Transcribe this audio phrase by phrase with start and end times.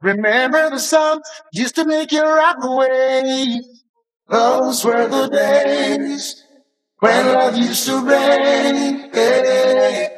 [0.00, 3.60] Remember the song used to make you rock away.
[4.28, 6.44] Those were the days
[7.00, 9.10] when love used to reign.
[9.12, 10.08] Hey.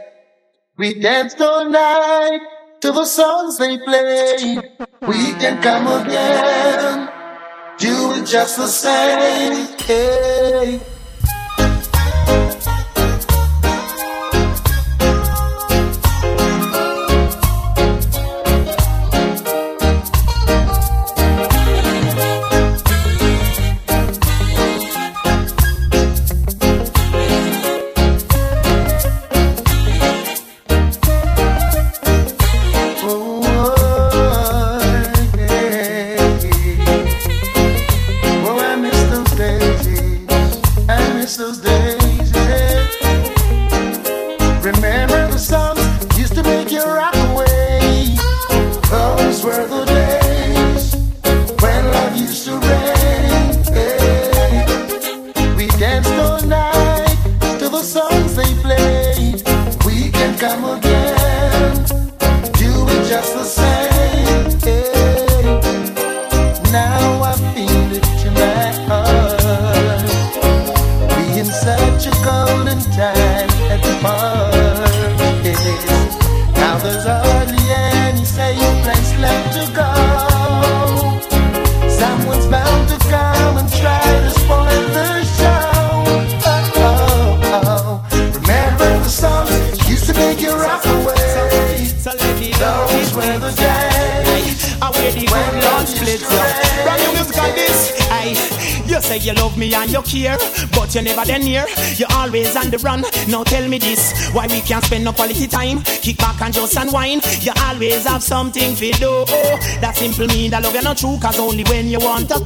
[0.77, 2.41] We danced all night
[2.81, 4.59] to the songs they played.
[5.03, 7.09] We can come again,
[7.79, 9.67] do it just the same.
[9.79, 10.81] Hey.
[104.33, 105.83] Why we can't spend no quality time?
[105.83, 107.23] Kick back and just unwind.
[107.43, 109.25] You always have something to do.
[109.81, 112.41] That simple mean that love you not true, cause only when you want to.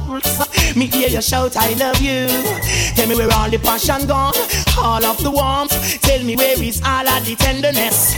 [0.77, 2.27] Me hear you shout, I love you.
[2.95, 4.33] Tell me where all the passion gone,
[4.77, 6.01] all of the warmth.
[6.01, 8.15] Tell me where is all of the tenderness.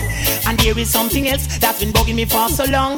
[0.47, 2.97] And there is something else that's been bugging me for so long.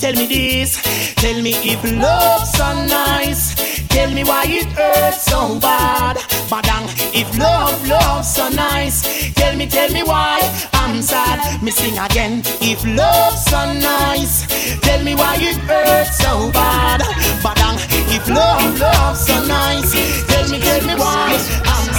[0.00, 0.82] Tell me this,
[1.14, 3.54] tell me if love's so nice.
[3.88, 6.16] Tell me why it hurts so bad.
[6.50, 6.75] Badang,
[7.16, 9.32] if love, love's so nice.
[9.34, 10.38] Tell me, tell me why
[10.74, 11.62] I'm sad.
[11.62, 12.42] Me sing again.
[12.60, 14.34] If love's so nice.
[14.80, 17.00] Tell me why it hurts so bad.
[17.42, 17.78] Badang,
[18.14, 19.92] if love, love's so nice.
[20.26, 21.95] Tell me, tell me why I'm.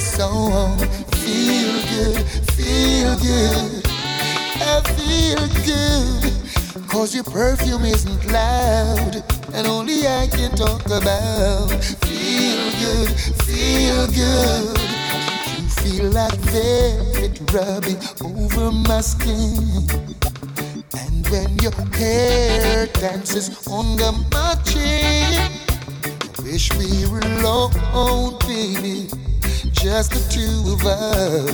[0.00, 0.78] Song.
[1.22, 2.24] Feel good,
[2.56, 3.86] feel good.
[4.62, 6.88] I feel good.
[6.88, 9.22] Cause your perfume isn't loud,
[9.54, 11.68] and only I can talk about.
[12.04, 13.10] Feel good,
[13.44, 14.78] feel good.
[15.60, 19.56] You feel like velvet rubbing over my skin
[20.94, 24.29] And when your hair dances on my
[31.00, 31.46] two.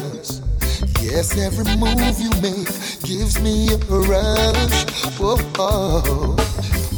[1.01, 2.67] Yes, every move you make
[3.03, 4.85] gives me a rush.
[5.21, 6.37] Oh, oh.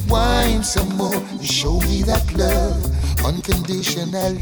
[0.09, 2.81] wine some more, show me that love
[3.25, 4.41] unconditionally.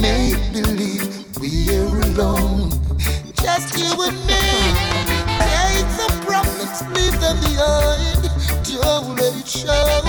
[0.00, 2.70] Make believe we're alone,
[3.42, 4.42] just you and me.
[5.44, 8.22] Take the problems, leave them behind.
[8.64, 10.00] Don't let it show.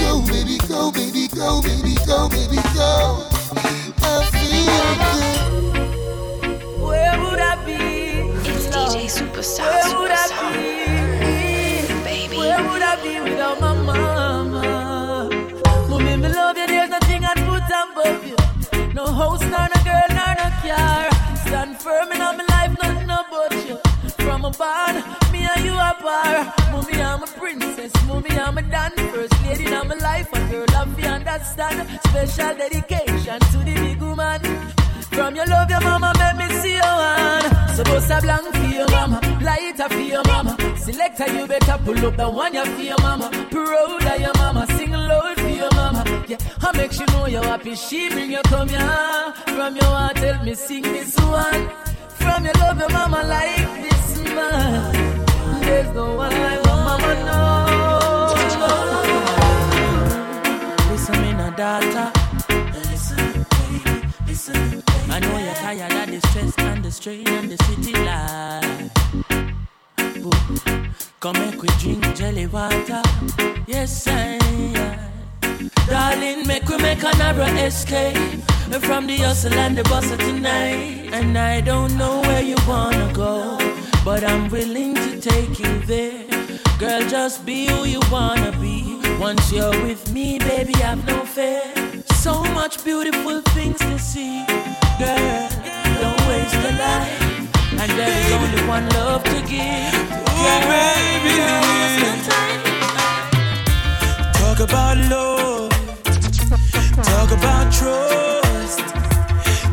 [0.00, 3.28] Go, baby, go, baby, go, baby, go, baby, go.
[4.04, 5.51] I feel good.
[9.32, 9.64] Superstar.
[9.64, 12.04] Where would I be?
[12.04, 12.36] Baby.
[12.36, 15.30] Where would I be without my mama?
[15.88, 16.66] Mommy, me love you.
[16.66, 18.36] There's nothing I'd put above you.
[18.92, 21.08] No house, nor no girl, nor no car.
[21.46, 23.78] Stand firm in all my life, nothing about you.
[24.18, 24.96] From a barn,
[25.32, 26.54] me and you are par.
[26.70, 27.92] Mommy, I'm a princess.
[28.06, 28.92] Mommy, I'm a dan.
[29.12, 30.28] First lady in my life.
[30.34, 31.88] A girl, you understand.
[32.04, 34.81] Special dedication to the big woman.
[35.12, 37.76] From your love, your mama, make me see your hand.
[37.76, 40.56] Suppose a blank for your mama, lighter for your mama.
[40.76, 43.30] Selector, you better pull up the one you for your mama.
[43.50, 46.04] Proud of your mama, sing loud for your mama.
[46.28, 47.74] Yeah, I make you know you're happy.
[47.74, 49.34] She bring you come here.
[49.46, 51.68] From your heart, tell me sing this one.
[52.08, 54.92] From your love, your mama like this man.
[55.60, 57.38] There's no one like my mama, no.
[60.90, 62.21] Listen, me, daughter.
[65.14, 68.90] I know you're tired of the stress and the strain and the city life.
[71.20, 73.02] Come make we drink jelly water.
[73.66, 74.38] Yes, I.
[75.86, 78.16] Darling, make we make a narrow escape
[78.80, 81.10] from the hustle and the bustle tonight.
[81.12, 83.58] And I don't know where you wanna go
[84.04, 86.24] but I'm willing to take you there.
[86.78, 89.01] Girl, just be who you wanna be.
[89.22, 91.62] Once you're with me, baby, I've no fear.
[92.14, 94.44] So much beautiful things to see.
[94.98, 95.48] Girl,
[96.02, 97.22] don't waste a life.
[97.80, 99.94] And there's only one love to give.
[100.42, 101.38] Girl, baby.
[104.40, 105.70] Talk about love.
[107.12, 108.80] Talk about trust.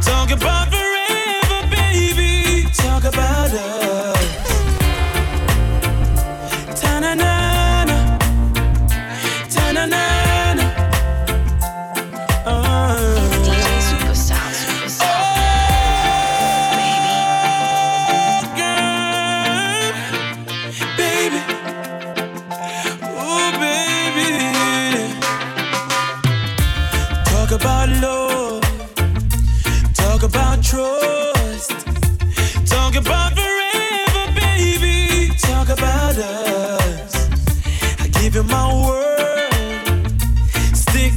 [0.08, 0.59] Talk about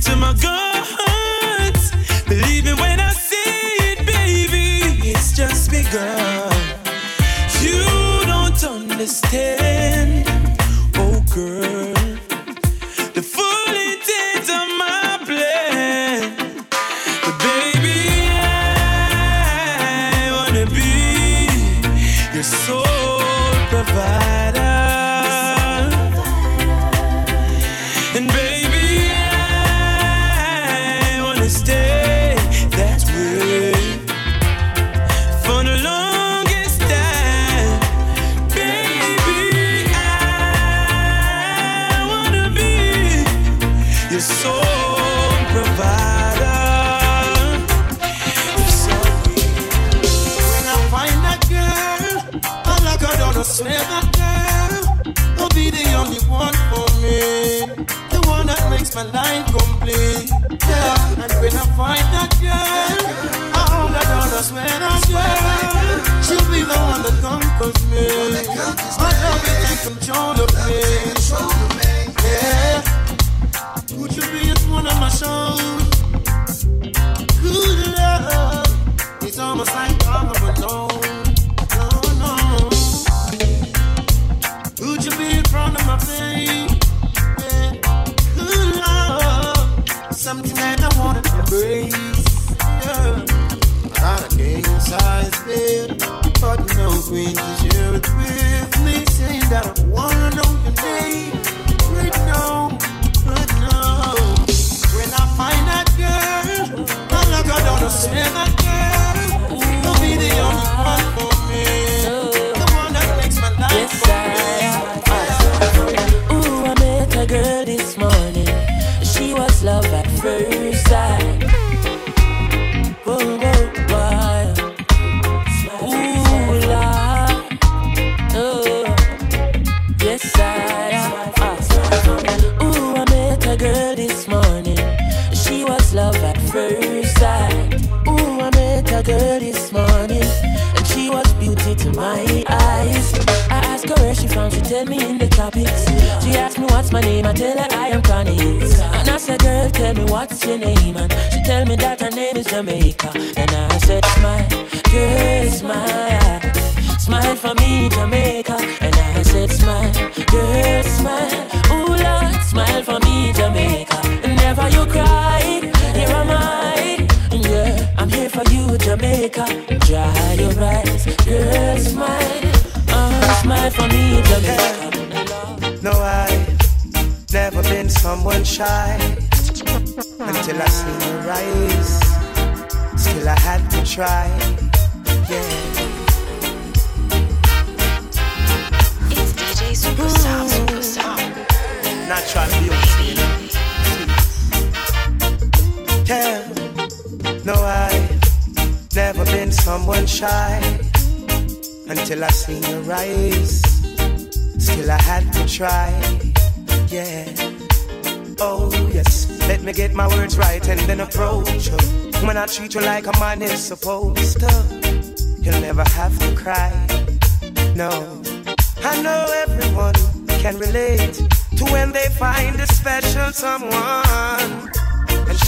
[0.03, 1.93] to my guts.
[2.29, 3.37] Believe me when I see
[3.91, 5.09] it, baby.
[5.11, 6.53] It's just begun.
[7.61, 7.85] You
[8.27, 9.72] don't understand.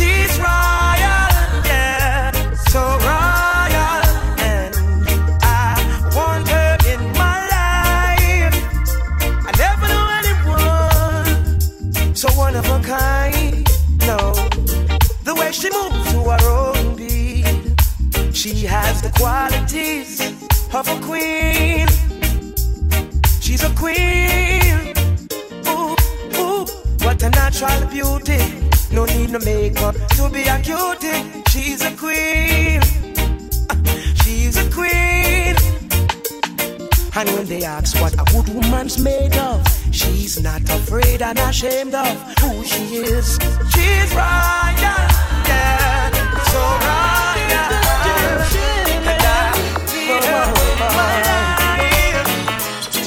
[0.05, 1.31] She's royal,
[1.71, 2.31] yeah,
[2.73, 2.81] so
[3.11, 4.03] royal.
[4.53, 4.75] And
[5.43, 5.55] I
[6.17, 8.57] want her in my life.
[9.49, 13.67] I never knew anyone so one of a kind.
[14.07, 14.19] No,
[15.25, 17.47] the way she moves to her own beat,
[18.33, 20.21] she has the qualities
[20.73, 21.89] of a queen.
[23.41, 24.93] She's a queen.
[25.69, 25.97] Ooh,
[26.39, 26.67] ooh,
[27.05, 28.64] what a natural beauty.
[28.95, 31.43] No need no makeup to be a cutie.
[31.51, 32.81] She's a queen.
[34.23, 35.57] She's a queen.
[37.17, 41.95] And when they ask what a good woman's made of, she's not afraid and ashamed
[41.97, 42.07] of
[42.39, 43.37] who she is.
[43.73, 45.01] She's royal,
[45.51, 46.11] yeah,
[46.53, 47.15] so royal.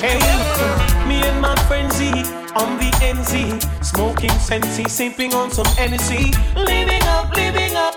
[0.03, 0.20] Hey,
[1.08, 2.12] me and my friend Z
[2.56, 3.67] on the NZ,
[3.98, 7.96] smoking sensei, sipping on some Hennessy, living up, living up,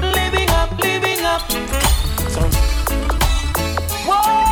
[0.00, 1.42] living up, living up.
[2.32, 2.40] So,
[4.08, 4.48] whoa,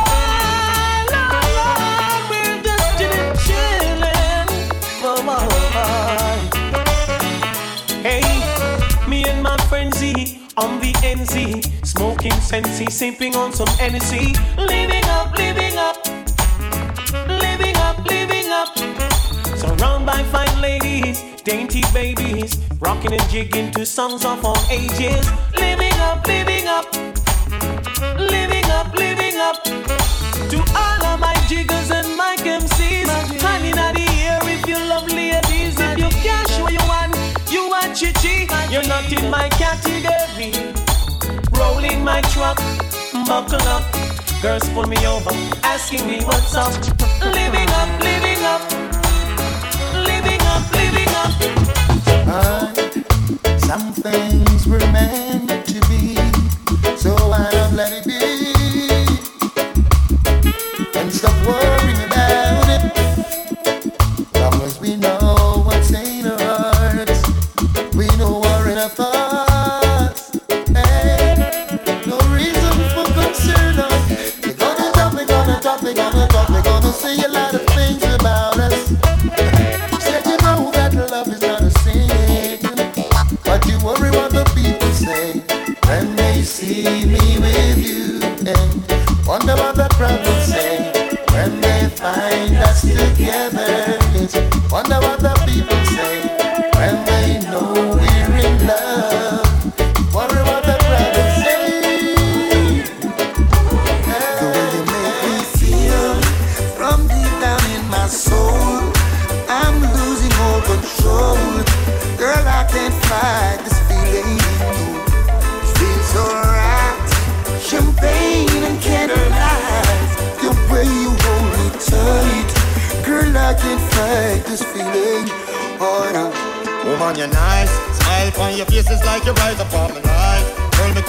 [10.57, 15.60] on the NZ, smoking sensei, sipping on some Hennessy, living up living
[20.61, 25.25] ladies, dainty babies, rocking and jigging to songs of all ages.
[25.57, 26.85] Living up, living up,
[28.17, 29.63] living up, living up.
[30.51, 33.09] To all of my jiggers and my MCs,
[33.41, 35.79] honey, not the air if you love ladies.
[35.79, 37.17] If you can't show you want,
[37.49, 38.47] you want chichi.
[38.69, 40.53] You're not in my category.
[41.57, 42.57] Rolling my truck,
[43.25, 43.83] buckle up.
[44.41, 45.31] Girls pull me over,
[45.63, 46.71] asking me what's up.
[47.33, 48.30] Living up, living
[53.67, 56.15] some things were meant to be,
[56.97, 58.10] so I don't let it be.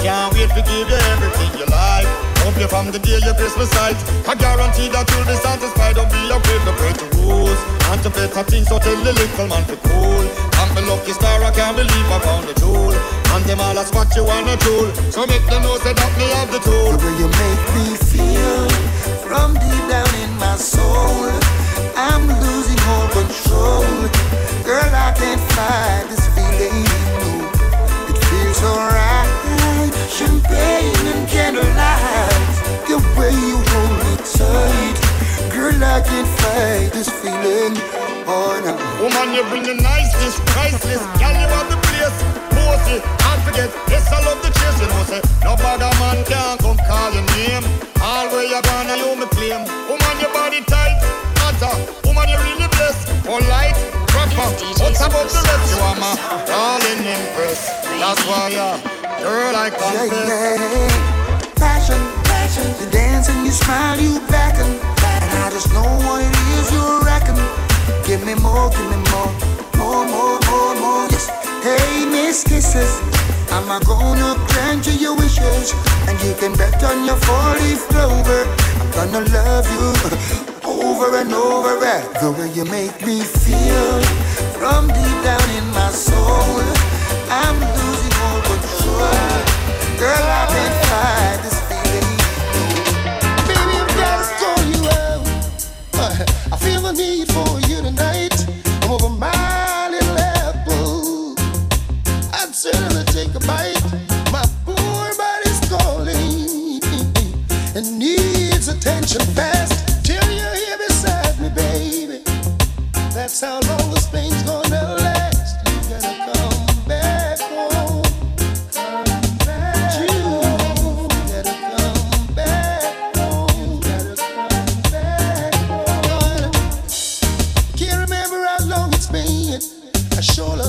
[0.02, 2.10] Can't wait to give you everything you like.
[2.42, 3.94] Hope you from the day your Christmas sight.
[4.26, 5.94] I guarantee that you'll be satisfied.
[5.94, 7.54] Don't be afraid to break the rules.
[7.94, 10.26] And to better things, so tell the little man to cool.
[10.58, 12.90] I'm the lucky star, I can't believe I found the tool.
[12.90, 14.90] And them all that's what you wanna tool.
[15.14, 16.98] So make them know say that me have the tool.
[16.98, 18.66] Way you make me feel
[19.22, 21.30] from deep down in my soul.
[21.94, 23.86] I'm losing all control.
[24.66, 26.90] Girl, I can't fight this feeling.
[28.10, 29.21] It feels alright.
[30.12, 32.52] Champagne and candlelight.
[32.84, 34.96] The way you hold me tight.
[35.48, 37.80] Girl, I can't fight this feeling.
[38.28, 38.76] Oh, no.
[39.00, 41.00] Woman, you bring the niceness, priceless.
[41.16, 42.12] Girl, you have the place.
[42.52, 44.84] Bossy, and forget, yes, I love the chase.
[44.84, 47.64] You say, no bother man can come call your name.
[48.04, 49.64] All where you gonna, you me claim.
[49.88, 51.00] Woman, your body tight,
[51.40, 51.72] matter.
[52.04, 53.08] Woman, you really blessed.
[53.24, 53.80] Polite,
[54.12, 54.44] proper.
[54.76, 55.72] What's about the rest?
[55.72, 56.12] You are my
[56.44, 57.64] darling empress.
[57.96, 58.76] That's why, yeah,
[59.22, 60.28] girl, I Yeah, confess.
[60.28, 61.54] yeah.
[61.56, 62.66] Passion, passion.
[62.80, 64.70] You dance and you smile, you beckon.
[65.04, 67.36] And I just know what it is you're reckon.
[68.04, 69.30] Give me more, give me more.
[69.78, 71.06] More, more, more, more.
[71.10, 71.28] Yes.
[71.62, 73.00] Hey, Miss Kisses.
[73.52, 75.72] I'm a gonna grant you your wishes.
[76.08, 78.42] And you can bet on your four leaf clover.
[78.80, 79.86] I'm gonna love you
[80.88, 81.84] over and over.
[81.84, 82.02] eh.
[82.20, 84.00] The way you make me feel
[84.58, 86.62] from deep down in my soul.
[87.30, 87.91] I'm losing all control.
[90.02, 92.18] Girl, I can't fight this feeling.
[93.46, 95.22] Baby, I'm just calling you out.
[95.94, 96.10] Uh,
[96.50, 98.34] I feel the need for you tonight.
[98.82, 101.36] I'm over my little.
[102.34, 103.78] I'd certainly take a bite.
[104.32, 106.82] My poor body's calling
[107.76, 110.04] and needs attention fast.
[110.04, 112.24] Till you're here beside me, baby.
[113.14, 114.71] That's how long this pain's gonna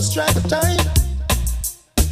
[0.04, 0.78] lost track of time.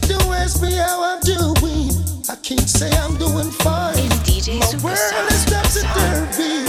[0.08, 1.92] Don't ask me how I'm doing.
[2.30, 4.10] I can't say I'm doing fine.
[4.48, 6.66] My world is topsy-turvy.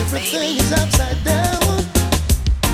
[0.00, 1.84] Everything is upside down.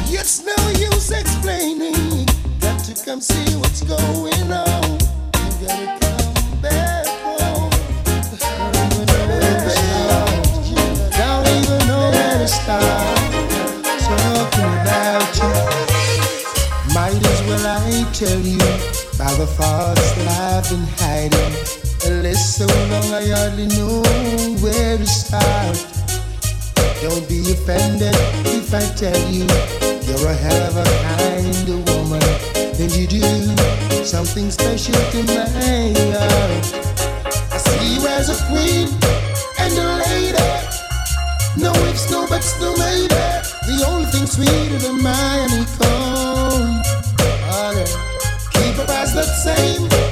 [0.06, 2.26] It's no use explaining.
[2.60, 4.98] Got to come see what's going on.
[5.42, 7.70] You gotta come back home.
[11.18, 13.23] Don't even know where to start.
[18.12, 18.59] Tell you
[19.14, 21.55] about the thoughts that I've been hiding.
[22.07, 24.03] A list so long I hardly know
[24.61, 25.79] where to start.
[27.01, 28.14] Don't be offended
[28.51, 29.47] if I tell you
[30.07, 32.23] you're a hell of a kind of woman.
[32.79, 33.23] And you do
[34.05, 36.64] something special to my heart.
[37.53, 38.88] I see you as a queen
[39.59, 40.51] and a lady.
[41.57, 43.14] No ifs, no buts, no maybe.
[43.67, 45.14] The only thing sweeter than my
[45.49, 46.04] honeycomb.
[49.16, 50.04] Up same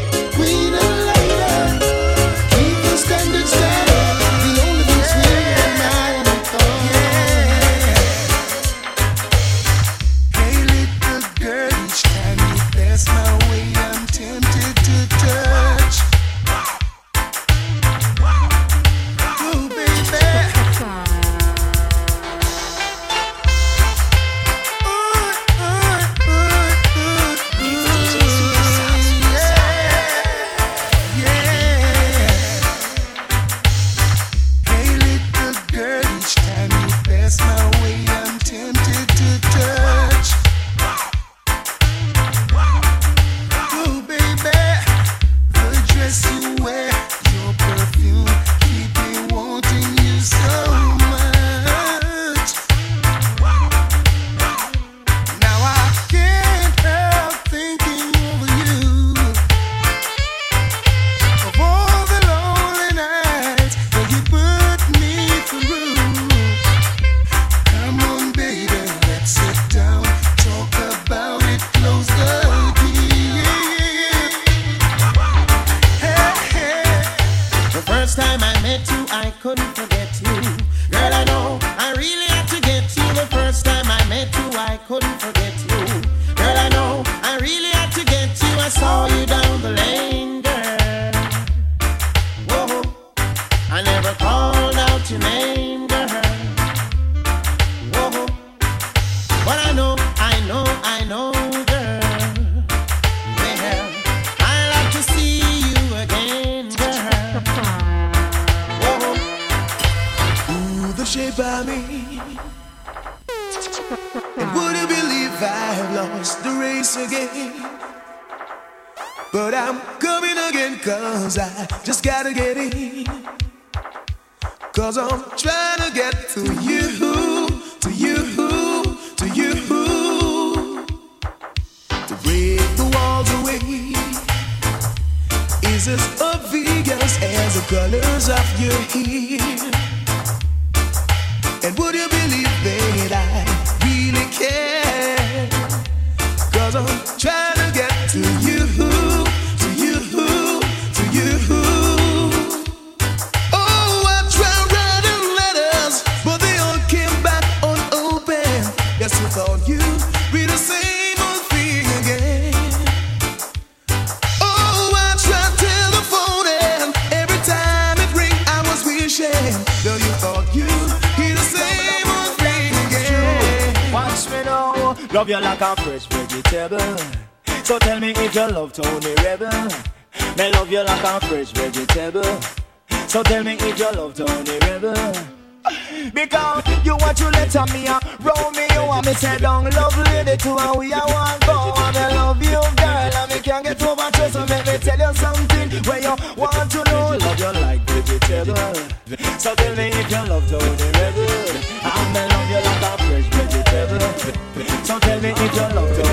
[204.92, 206.04] So tell me if you love me.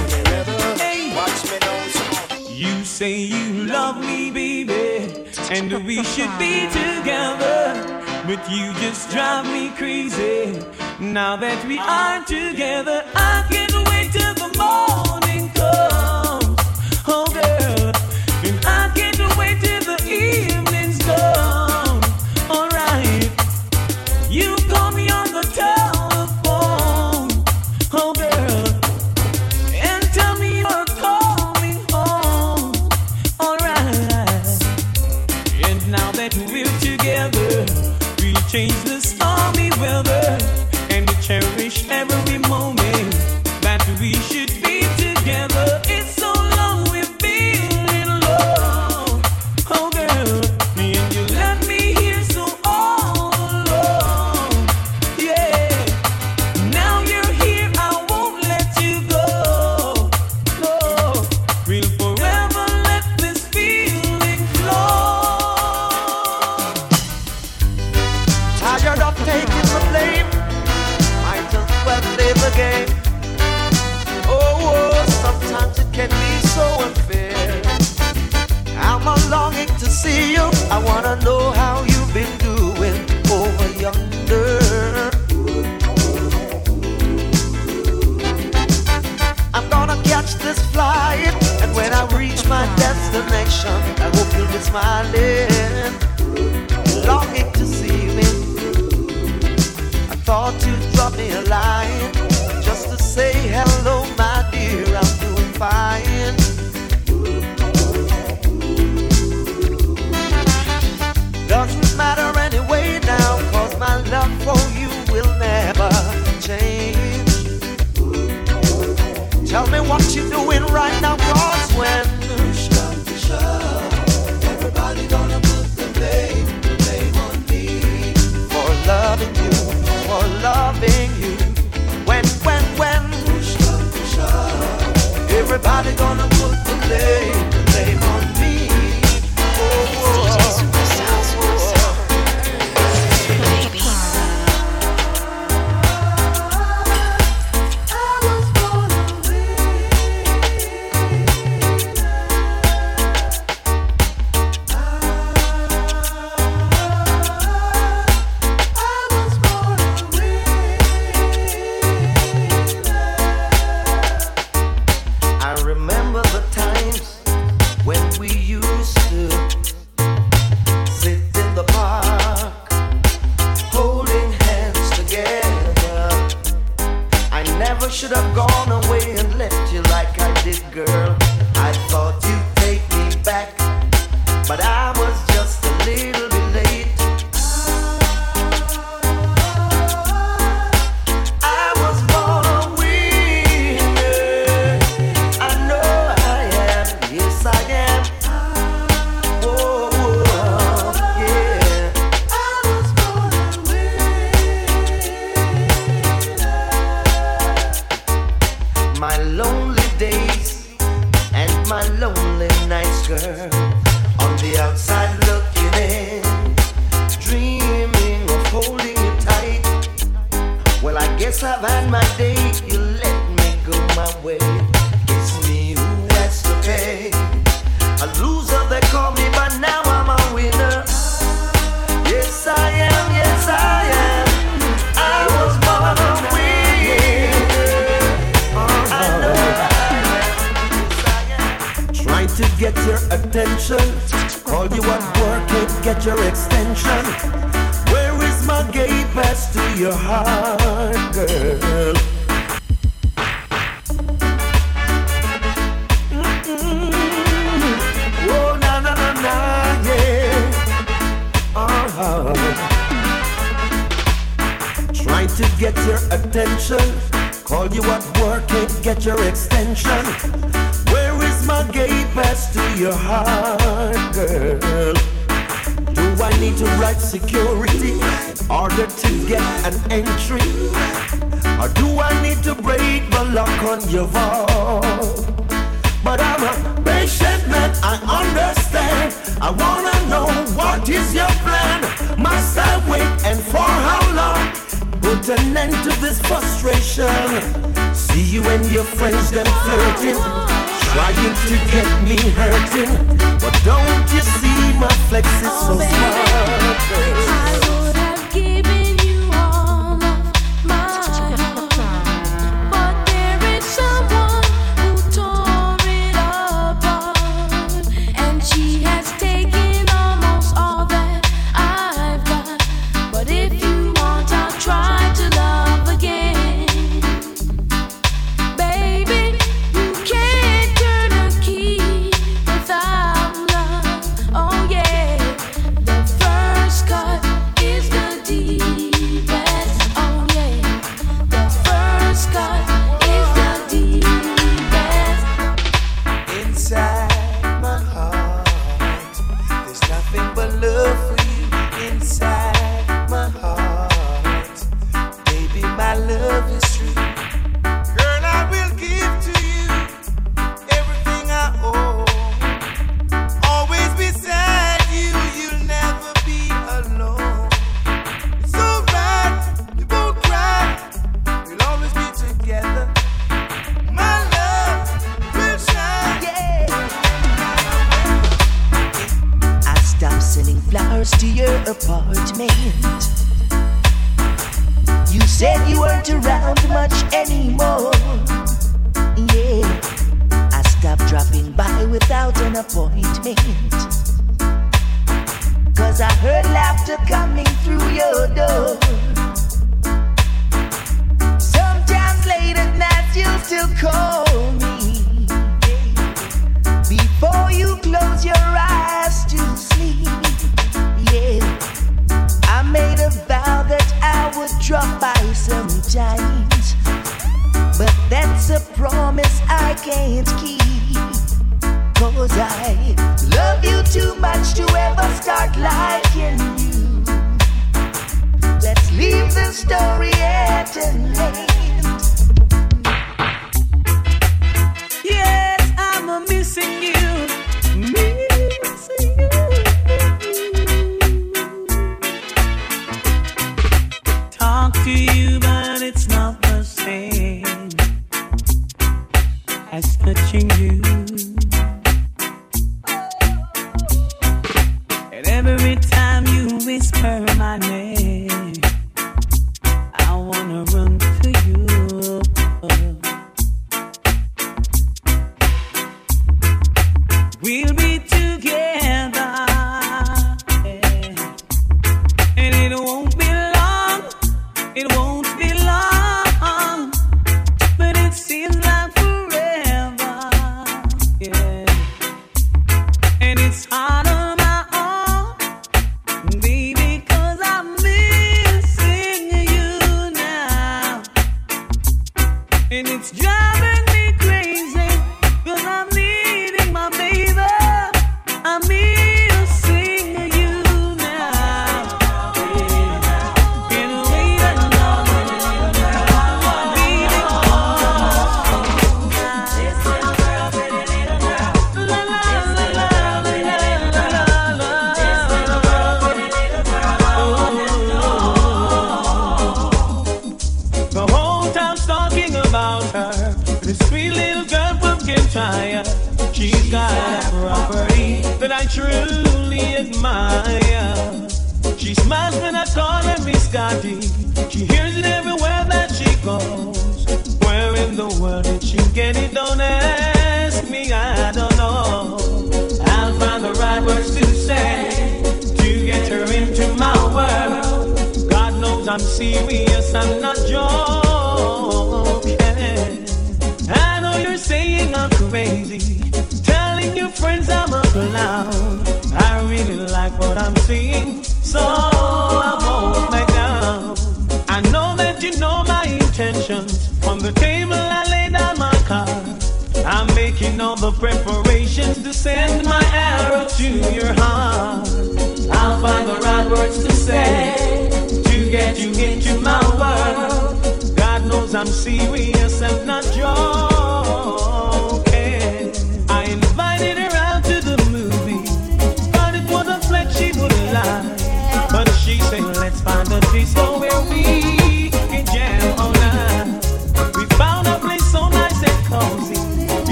[0.80, 1.14] Hey.
[1.14, 7.76] Watch me know You say you love me, baby, and we should be together.
[8.26, 10.64] But you just drive me crazy.
[10.98, 13.69] Now that we are together, I can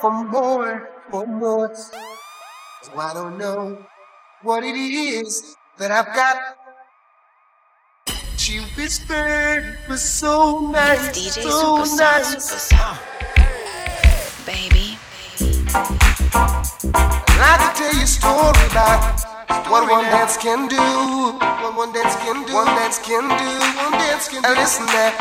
[0.00, 1.74] for more, for more.
[1.74, 3.84] So I don't know
[4.42, 6.36] what it is that I've got.
[8.36, 12.36] She whispered, it was so nice, DJ so Superstar, nice.
[12.36, 12.98] Superstar.
[14.46, 14.98] Baby.
[16.84, 19.20] And I could tell you a story about
[19.70, 20.76] what one dance can do,
[21.40, 23.50] what one dance can do, one dance can do,
[23.82, 24.48] one dance can do.
[24.48, 25.14] And listen there,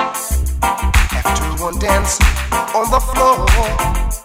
[0.61, 2.19] after one dance
[2.75, 4.24] on the floor.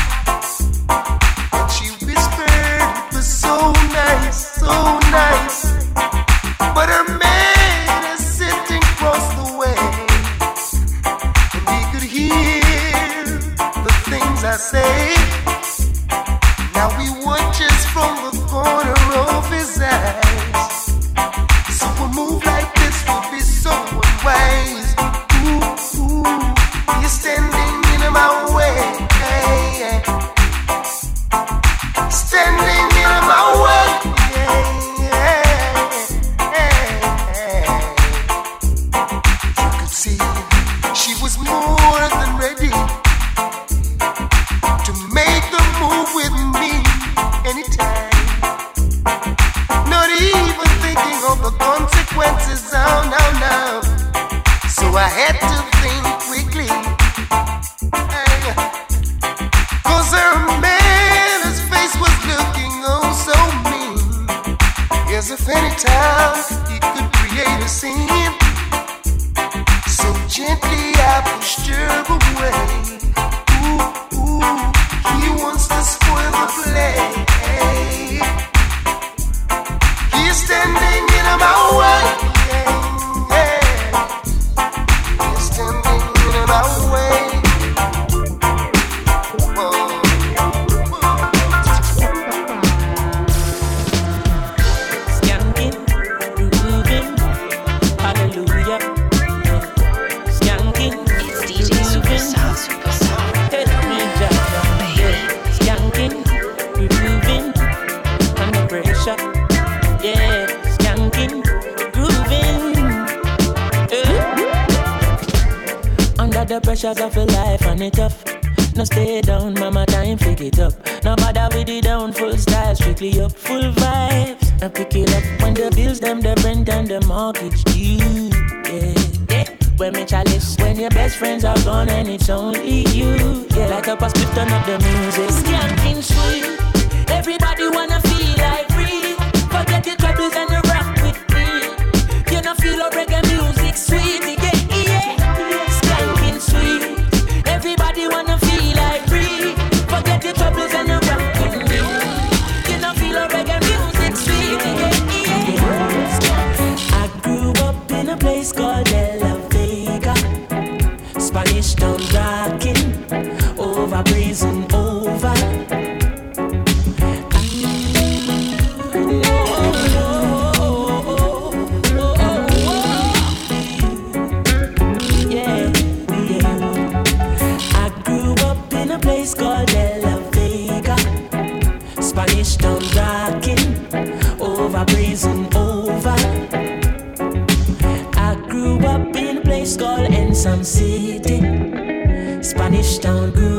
[193.01, 193.50] Spanish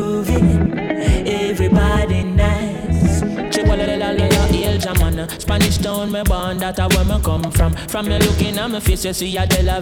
[6.22, 7.72] me born, that a where me come from.
[7.88, 9.80] From me looking at my face, you see a De La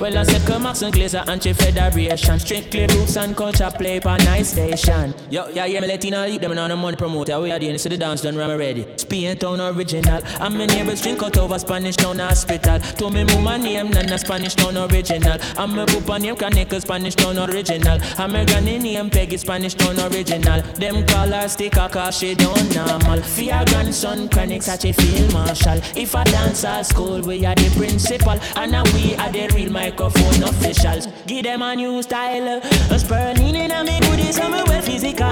[0.00, 2.38] Well, I say Max and Glazer and Federation.
[2.38, 5.14] Strictly roots and culture play for nice station.
[5.30, 7.40] Yo, yeah, yeah, me let you know, eat them on the money promoter.
[7.40, 8.86] We are doing, so the dance done, I'm ready.
[8.96, 10.22] Spain town original.
[10.40, 12.78] And my neighbors drink out over Spanish town hospital.
[12.78, 15.38] To me, mama name, none Spanish town original.
[15.58, 18.00] And my papa name, Kaneka, Spanish town original.
[18.18, 20.62] And my granny name, Peggy, Spanish town original.
[20.62, 23.22] Them call her sticker, cause she don't normal.
[23.22, 25.32] Fear grandson, chronic, such a field
[25.66, 28.38] If I dance at school, we are the principal.
[28.56, 31.06] And now we are the real microphone officials.
[31.26, 32.60] Give them a new style.
[32.90, 35.30] A spurning in a me goodies, I'm well physical.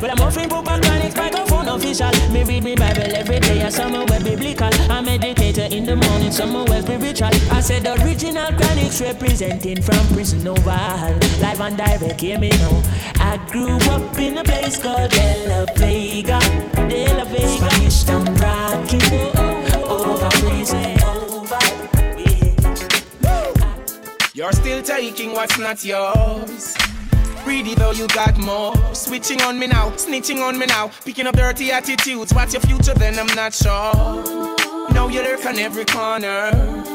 [0.00, 2.10] But I'm offering Papa Chronic microphone official.
[2.30, 4.70] Me read me Bible every day, I somewhere biblical.
[4.90, 7.30] I meditate in the morning, somewhere spiritual.
[7.50, 11.18] I said original Chronics representing from prison oval.
[11.40, 12.82] Live and direct, hear me now.
[13.16, 16.38] I grew up in a place called De La Vega.
[16.88, 17.48] De La Vega.
[17.48, 19.00] Spanish town rocking.
[19.02, 19.69] Oh, oh.
[19.90, 20.96] Over prison
[24.32, 26.74] You're still taking what's not yours.
[27.44, 28.72] Greedy though you got more.
[28.94, 30.92] Switching on me now, snitching on me now.
[31.04, 32.32] Picking up dirty attitudes.
[32.32, 33.18] What's your future then?
[33.18, 33.92] I'm not sure.
[34.92, 36.52] Now you lurk on every corner.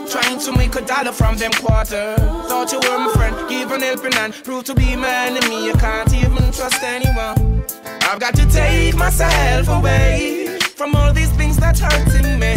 [0.09, 2.15] Trying to make a dollar from them quarter.
[2.47, 4.33] Thought you were my friend, give an helping hand.
[4.43, 7.65] Prove to be my enemy, I can't even trust anyone.
[8.01, 10.44] I've got to take myself away
[10.75, 12.53] from all these things that's hurting me.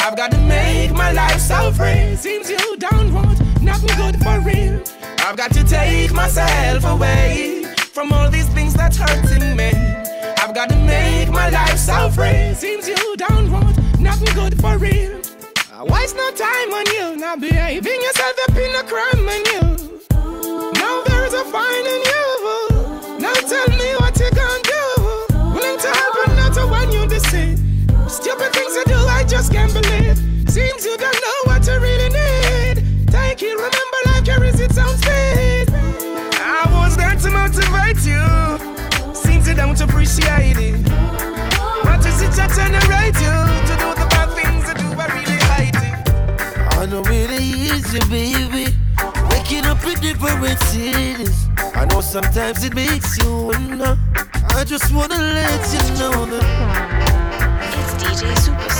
[0.00, 2.16] I've got to make my life so free.
[2.16, 4.82] Seems you don't want nothing good for real.
[5.20, 9.70] I've got to take myself away from all these things that's hurting me.
[10.38, 12.54] I've got to make my life so free.
[12.54, 15.20] Seems you don't want nothing good for real.
[15.72, 20.00] I waste no time on you, now behaving yourself up in a crime on you.
[20.74, 21.86] Now there's a fine
[29.24, 30.18] I just can't believe.
[30.50, 33.08] Seems you don't know what you really need.
[33.08, 35.72] Take it, remember life carries its own speed.
[36.36, 38.20] I was there to motivate you.
[39.14, 40.76] Seems you don't appreciate it.
[41.88, 43.32] What is it that generate you
[43.64, 44.92] to do the bad things you do?
[45.00, 46.76] I really hate it.
[46.76, 48.76] I know really easy, baby.
[49.30, 51.46] Waking up in different cities.
[51.74, 53.96] I know sometimes it makes you wonder.
[54.50, 56.44] I just wanna let you know that.
[57.72, 58.73] it's DJ Superstar,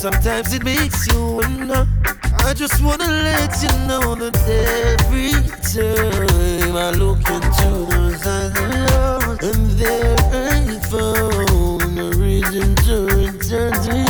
[0.00, 1.86] sometimes it makes you wonder.
[2.38, 4.34] I just wanna let you know that
[4.96, 5.32] every
[5.74, 10.20] time I look into those eyes and there
[10.90, 14.09] found a reason to return.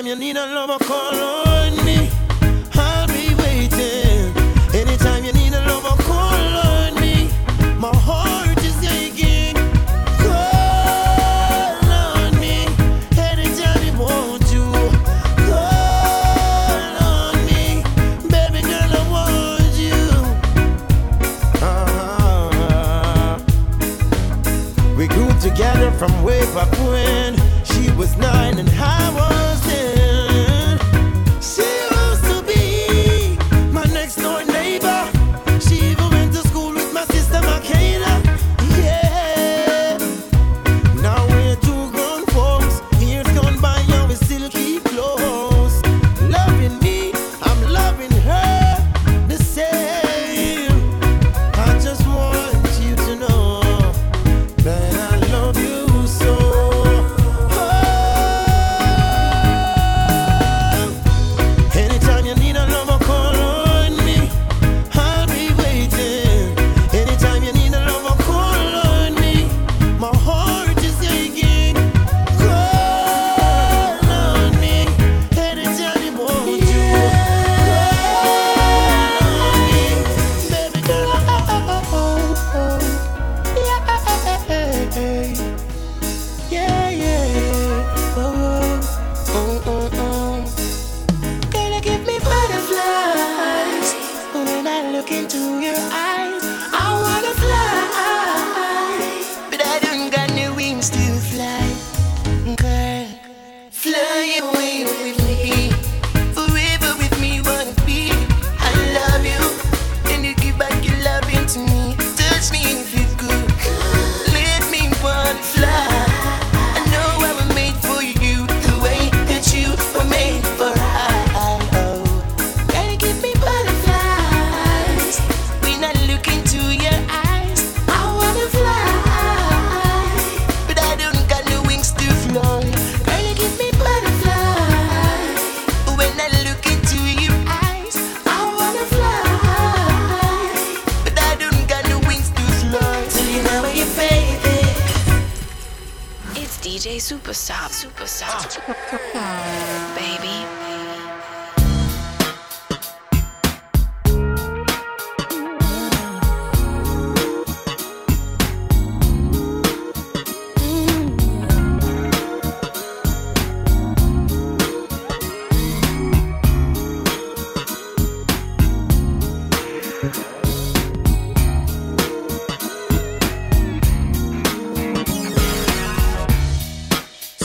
[0.00, 1.49] Anytime you need a lover, call on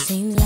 [0.05, 0.44] Seems like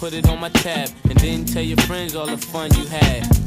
[0.00, 0.88] put it on my tab.
[1.10, 3.39] And then tell your friends all the fun you had.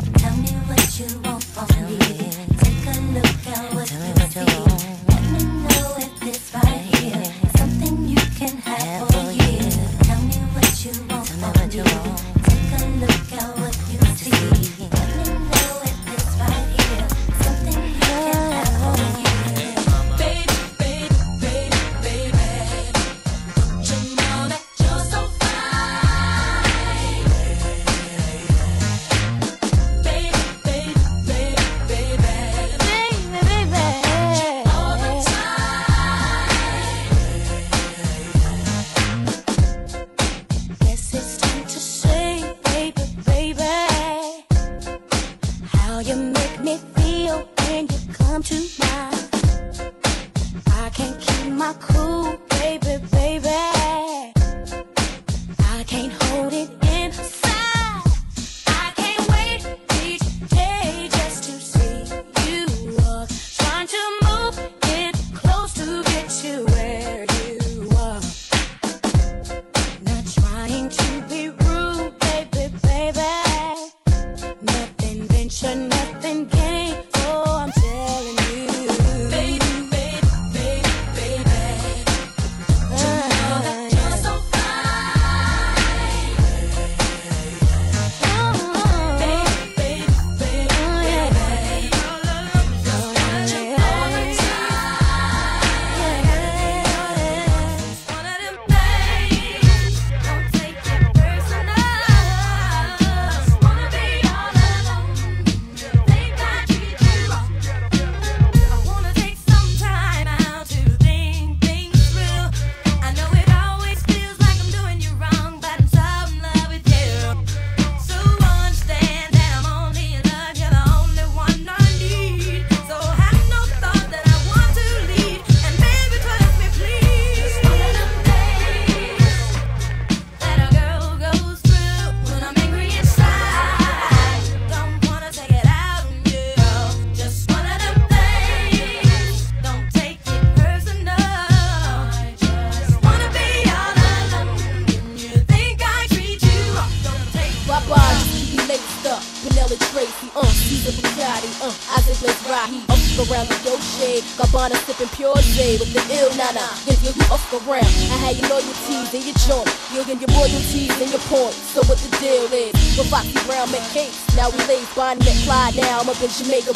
[166.34, 166.73] Jamaica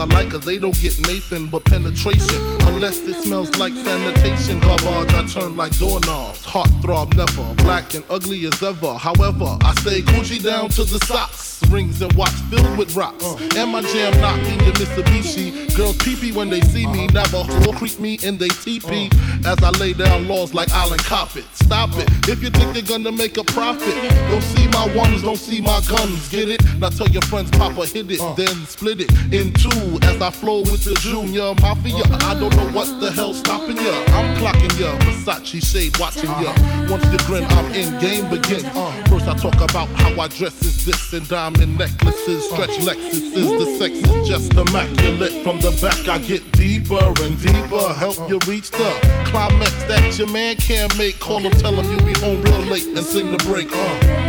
[0.00, 2.40] I like, cause they don't get Nathan but penetration.
[2.62, 6.42] Unless it smells like sanitation, garbage, I turn like doorknobs.
[6.46, 8.94] Heartthrob never, black and ugly as ever.
[8.94, 11.60] However, I stay Coogi down to the socks.
[11.68, 13.24] Rings and watch filled with rocks.
[13.54, 15.76] And my jam knocking the Mitsubishi.
[15.76, 17.06] Girls pee when they see me.
[17.08, 19.10] Navajo creep me in they teepee.
[19.44, 21.44] As I lay down laws like Island Coppet.
[21.54, 22.08] Stop it.
[22.26, 23.94] If you think you're gonna make a profit,
[24.30, 26.28] don't see my ones, don't see my guns.
[26.30, 26.62] Get it?
[26.80, 28.32] Now tell your friends, Papa, hit it, uh.
[28.32, 32.04] then split it in two as I flow with the junior mafia.
[32.08, 32.18] Uh.
[32.22, 33.92] I don't know what the hell stopping ya.
[34.16, 36.56] I'm clocking ya, Versace shade watching ya.
[36.56, 36.88] Uh.
[36.88, 38.64] Once you grin, I'm in game begin.
[38.72, 38.92] Uh.
[39.12, 42.94] First I talk about how I dress is this and diamond necklaces, stretch uh.
[42.94, 45.44] Lexus is the sex is just immaculate.
[45.44, 48.88] From the back I get deeper and deeper, help you reach the
[49.26, 51.20] climax that your man can't make.
[51.20, 53.68] Call him, tell him you be home real late and sing the break.
[53.70, 54.19] Uh.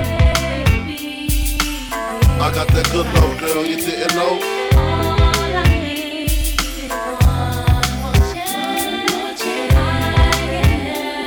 [2.44, 4.40] I got that good love, girl, you didn't know.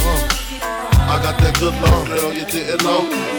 [0.03, 0.19] Uh,
[1.09, 3.34] I got that good love, girl, you didn't know.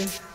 [0.00, 0.27] it.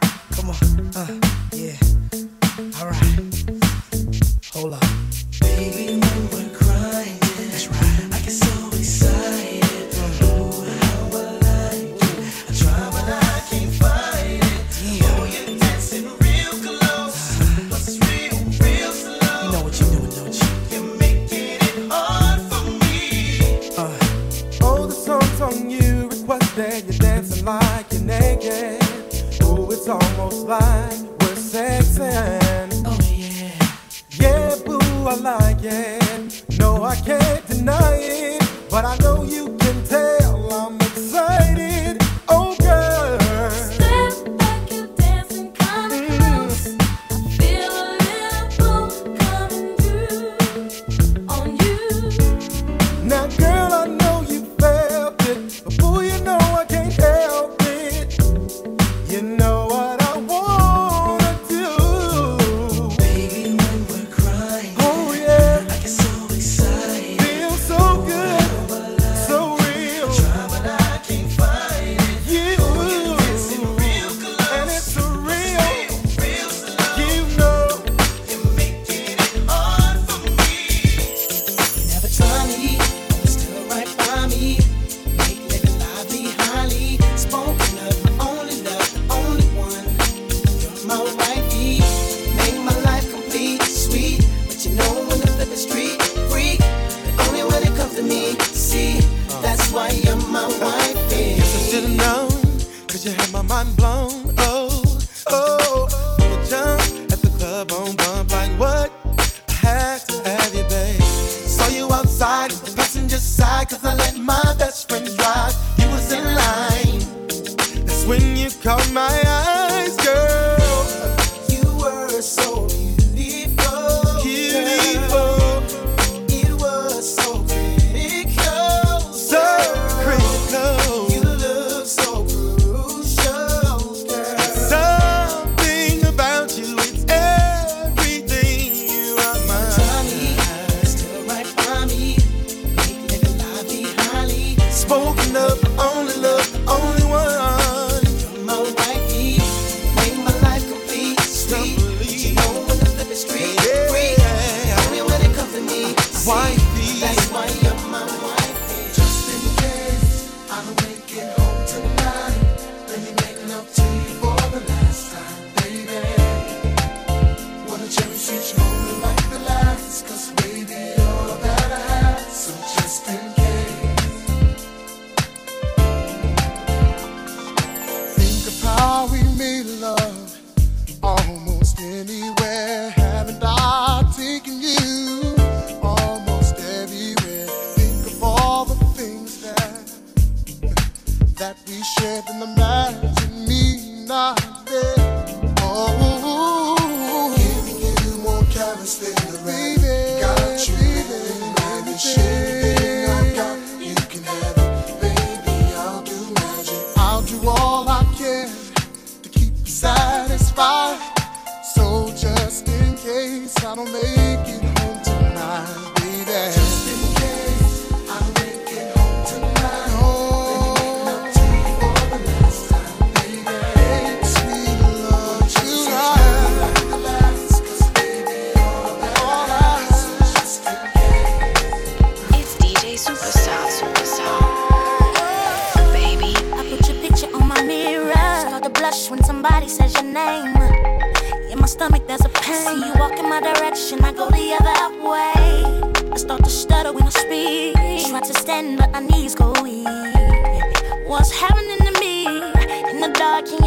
[192.44, 195.56] imagine me not there.
[195.60, 196.13] Oh.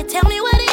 [0.08, 0.65] Tell me what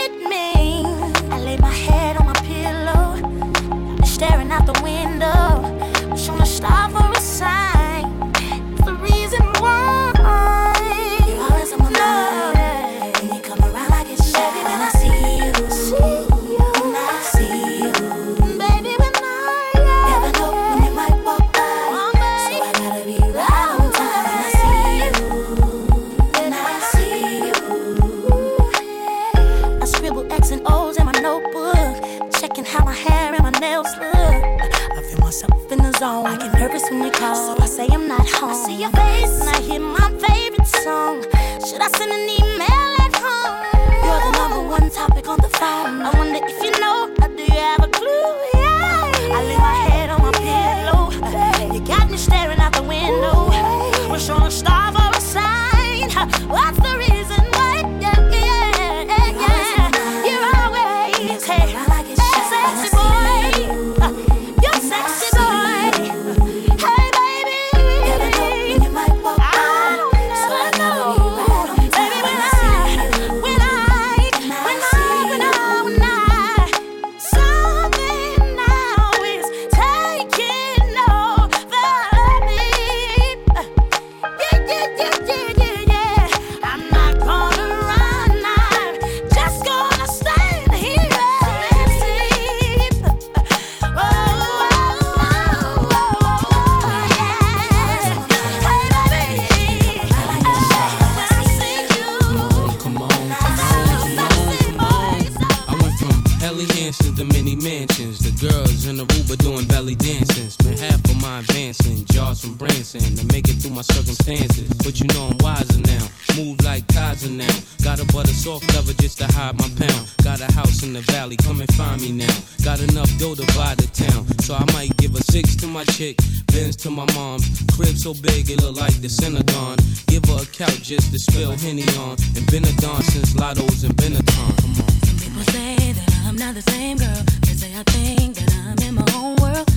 [137.14, 137.23] girl.
[137.41, 139.72] They say I think that I'm in my own world.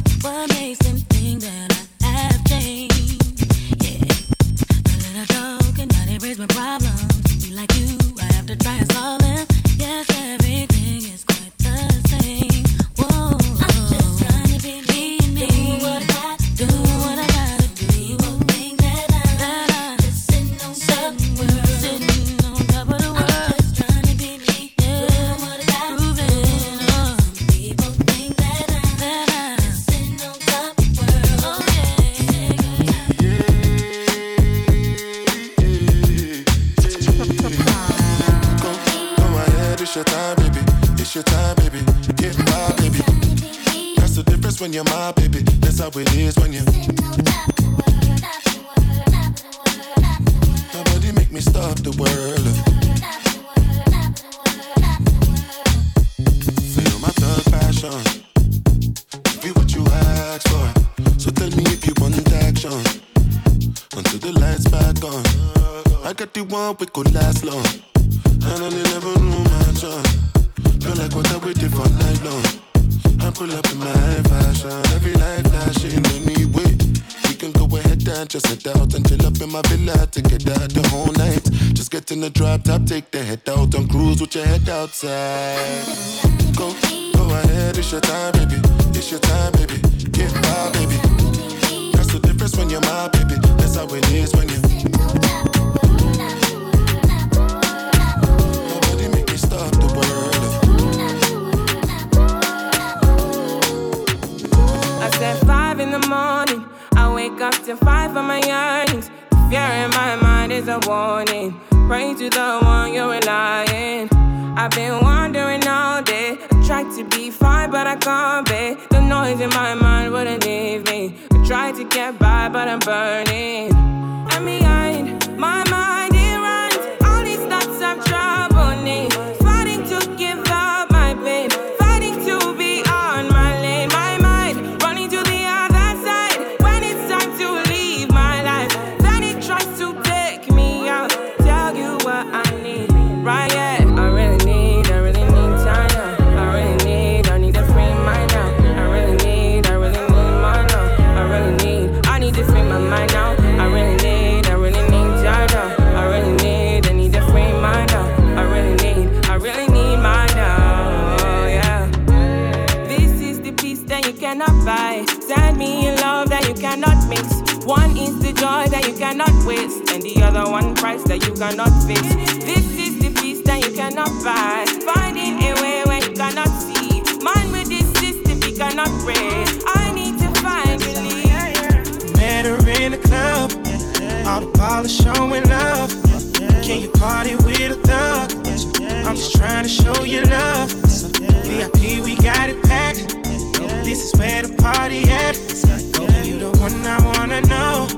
[196.86, 197.88] One I wanna know.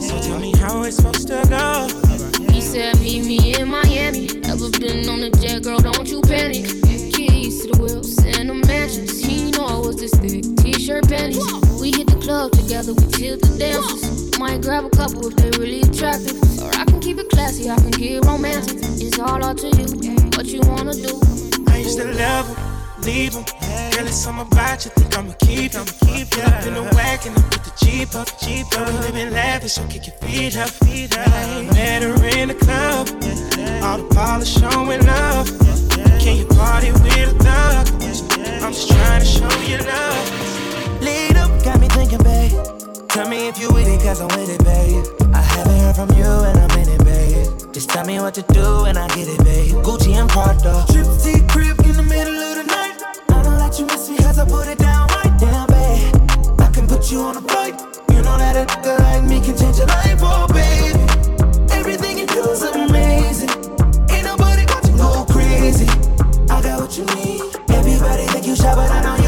[0.00, 1.88] So tell me how it's supposed to go.
[2.52, 4.28] He said, Meet me in Miami.
[4.44, 5.80] Ever been on a jet, girl?
[5.80, 6.62] Don't you panic.
[7.12, 9.20] Keys to the wheels and the mansions.
[9.20, 10.44] He know I was this thick.
[10.58, 11.42] T-shirt panties.
[11.80, 12.94] We hit the club together.
[12.94, 14.38] We chill the dances.
[14.38, 16.38] Might grab a couple if they really attractive.
[16.62, 17.68] Or I can keep it classy.
[17.68, 18.78] I can get romantic.
[19.02, 19.86] It's all up to you.
[20.38, 21.18] What you wanna do?
[21.66, 22.65] I used to love
[23.06, 23.44] leave her.
[23.94, 27.32] Girl, it's something about you, think I'ma keep I'ma keep you up in the wagon,
[27.32, 28.88] and put the Jeep up, Jeep up.
[29.06, 31.28] Living lavish, so kick your feet up, feet up.
[31.74, 33.06] Met her in the club,
[33.82, 35.46] all the ballers showing love.
[36.20, 37.86] Can you party with a thug?
[38.62, 41.00] I'm just trying to show you love.
[41.00, 42.52] Lead up, got me thinking, babe.
[43.08, 45.04] Tell me if you with it, cause I'm with it, babe.
[45.32, 47.72] I haven't heard from you and I'm in it, babe.
[47.72, 49.74] Just tell me what to do and I get it, babe.
[49.86, 50.84] Gucci and Prada.
[50.90, 52.45] Trip to crib in the middle of the night.
[53.78, 56.14] You miss me cause I put it down right down, babe.
[56.58, 57.78] I can put you on a flight.
[58.08, 61.04] You know that a girl like me can change your life, oh, baby.
[61.76, 63.50] Everything you do is amazing.
[64.08, 65.84] Ain't nobody got to go crazy.
[66.48, 67.42] I got what you need.
[67.68, 69.25] Everybody think you shy, but I know you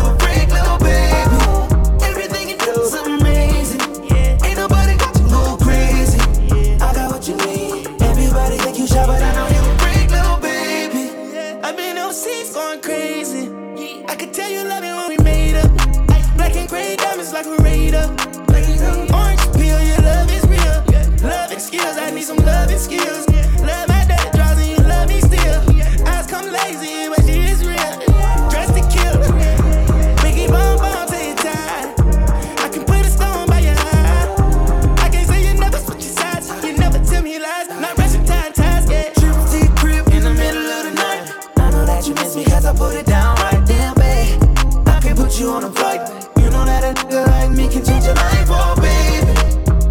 [45.60, 49.34] You know that a nigga like me can change your life, oh baby.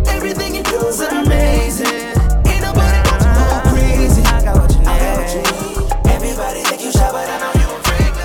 [0.08, 2.16] Everything you do is amazing.
[2.48, 4.22] Ain't nobody got go crazy.
[4.24, 4.96] I got what you need.
[6.08, 8.16] Everybody you but I know you a freak.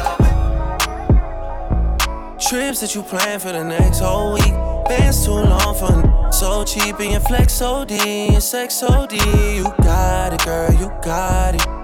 [2.49, 4.55] Trips that you plan for the next whole week.
[4.87, 9.15] Bands too long for n- so cheap and your flex OD sex OD.
[9.57, 11.82] You got it, girl, you got it.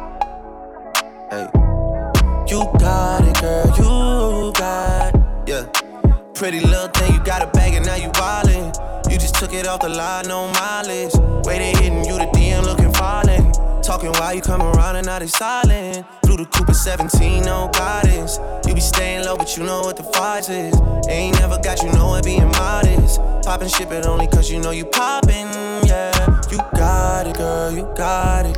[6.38, 8.70] Pretty little thing, you got a bag and now you wildin'.
[9.10, 11.12] You just took it off the line, no mileage.
[11.44, 13.50] They hitting you, the DM looking falling.
[13.82, 16.06] Talking while you come around and now they silent.
[16.22, 18.38] Blue the coupe at 17, no guidance.
[18.68, 20.80] You be staying low, but you know what the fight is.
[21.08, 23.20] Ain't never got you know it being modest.
[23.42, 25.48] Poppin' ship it only cause you know you poppin',
[25.88, 26.40] yeah.
[26.52, 28.56] You got it, girl, you got it.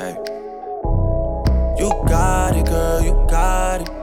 [0.00, 0.16] Hey.
[1.78, 3.99] You got it, girl, you got it.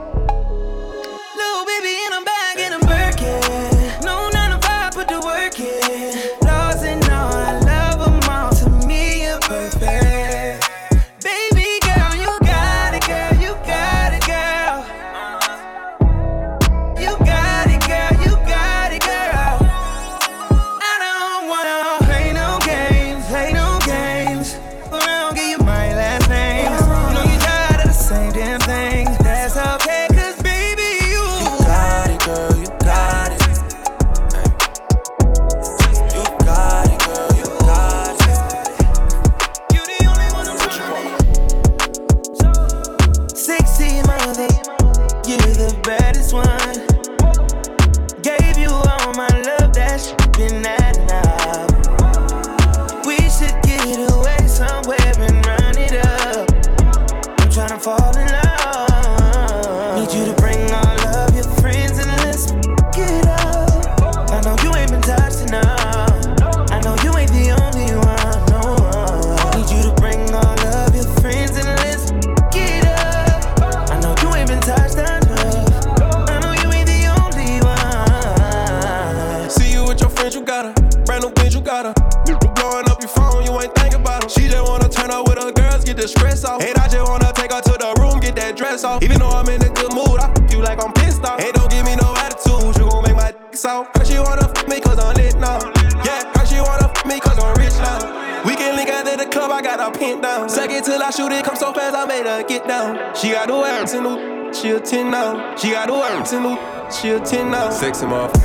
[108.02, 108.37] him off.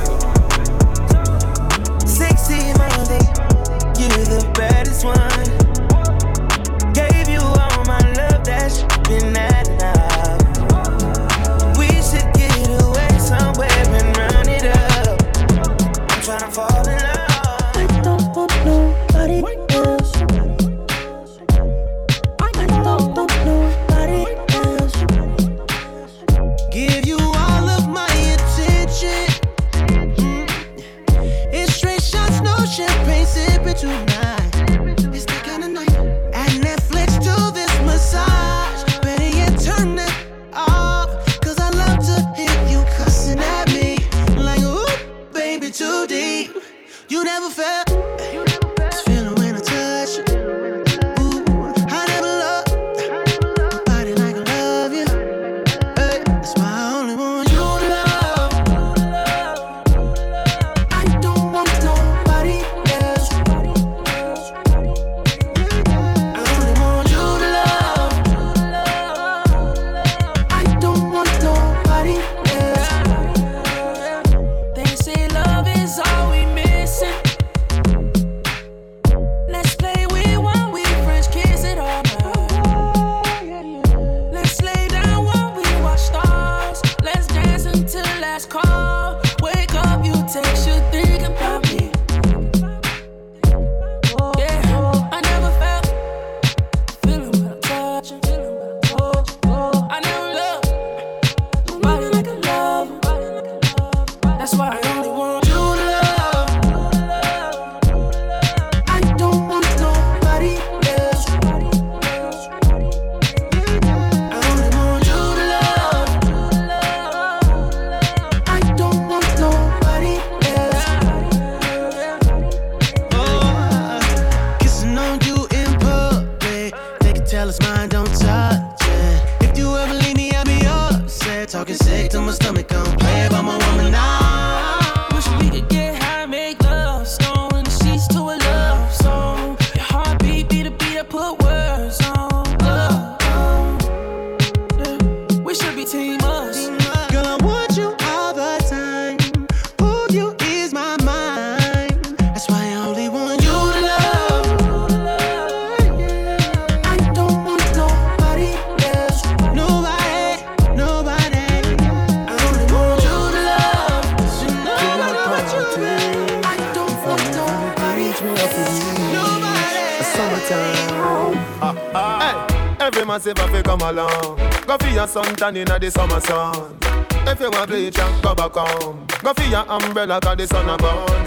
[175.44, 176.78] sunshine in the summer sun.
[177.26, 180.68] If you want bleach and go back home, go for your umbrella cause the sun
[180.68, 181.24] a burn.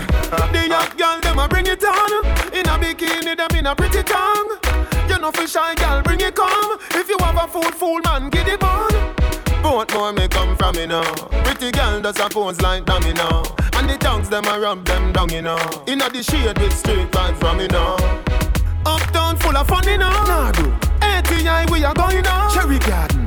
[0.53, 2.25] the young girl them a bring it on.
[2.53, 4.57] In a bikini them in a pretty tongue.
[5.09, 6.79] You know for shy girl bring it come.
[6.91, 8.89] If you have a fool, fool man get it on.
[9.61, 11.13] Both more may come from you now.
[11.43, 13.43] Pretty girl does her pose like damn you know.
[13.73, 15.59] And the tongues them a rub them down you know.
[15.87, 17.97] In a the shade with straight right from you know.
[18.85, 20.09] Uptown full of fun you know.
[20.09, 20.73] Nah, do.
[21.01, 22.53] ATI we are going on.
[22.53, 23.26] Cherry garden.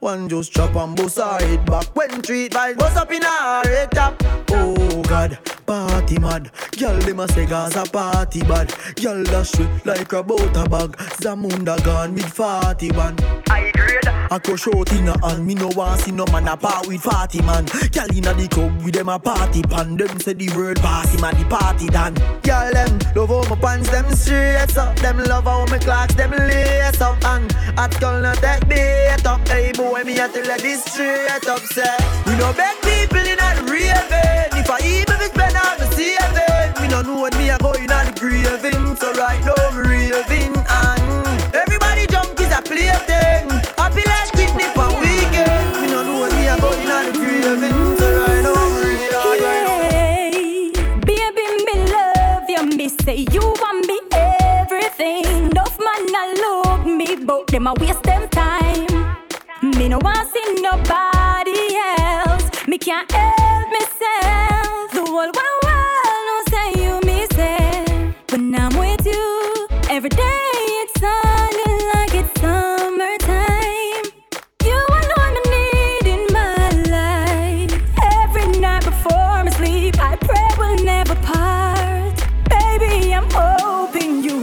[0.00, 1.94] One just chop and bust her head back.
[1.96, 4.22] When treat vibes bust up in her head top.
[4.50, 5.38] Oh God,
[5.68, 6.50] party mad.
[6.78, 8.72] Girl dem a say Gaza party bad.
[8.96, 10.96] Girl dash sweet like a butter bag.
[11.20, 13.14] Zamunda gone with forty man.
[13.48, 14.08] I grade.
[14.30, 15.46] I go short in a hand.
[15.46, 17.66] Me no want see no man a part with forty man.
[17.92, 19.96] Girl inna the club with them a party pan.
[19.96, 22.14] Them say the word party man, the party done.
[22.42, 24.96] Girl them love how my pants them straight up.
[24.96, 27.22] Them love how my clocks them lace up.
[27.24, 29.46] And hot girl no take bait up.
[29.46, 31.60] Hey boy, me a tell her this straight up.
[31.60, 31.96] Say
[32.26, 34.48] we no beg people in a raving.
[34.60, 35.07] If I even
[35.38, 36.82] it's better, I'm saving.
[36.82, 38.96] Me no know when me a go in a the craving.
[38.96, 43.48] So right now me raving and everybody jump is a plaything.
[43.76, 45.82] Happy like picnic on weekend.
[45.82, 47.96] Me no know when me a go in a the craving.
[47.98, 48.80] So right now me
[49.12, 49.54] raving.
[50.74, 51.06] Yeah.
[51.06, 52.62] Baby, me love you.
[52.76, 55.24] Me say you want me everything.
[55.50, 58.86] Enough man a look me, but them a waste them time.
[59.62, 62.46] Me no want see nobody else.
[62.66, 64.47] Me can't help myself.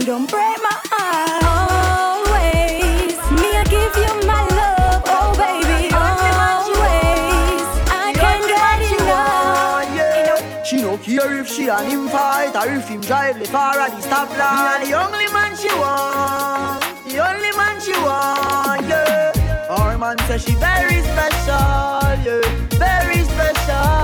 [0.06, 1.42] Don't break my heart.
[1.50, 5.90] Always, me I give you my love, oh baby.
[5.90, 10.64] Always, I can't get enough.
[10.64, 13.90] She no care if she and him fight or if him drive the far at
[13.90, 14.54] the stoplight.
[14.54, 16.80] Me and the only man she want,
[17.10, 19.32] the only man she want, yeah.
[19.68, 22.46] Our man say she very special, yeah,
[22.78, 23.25] very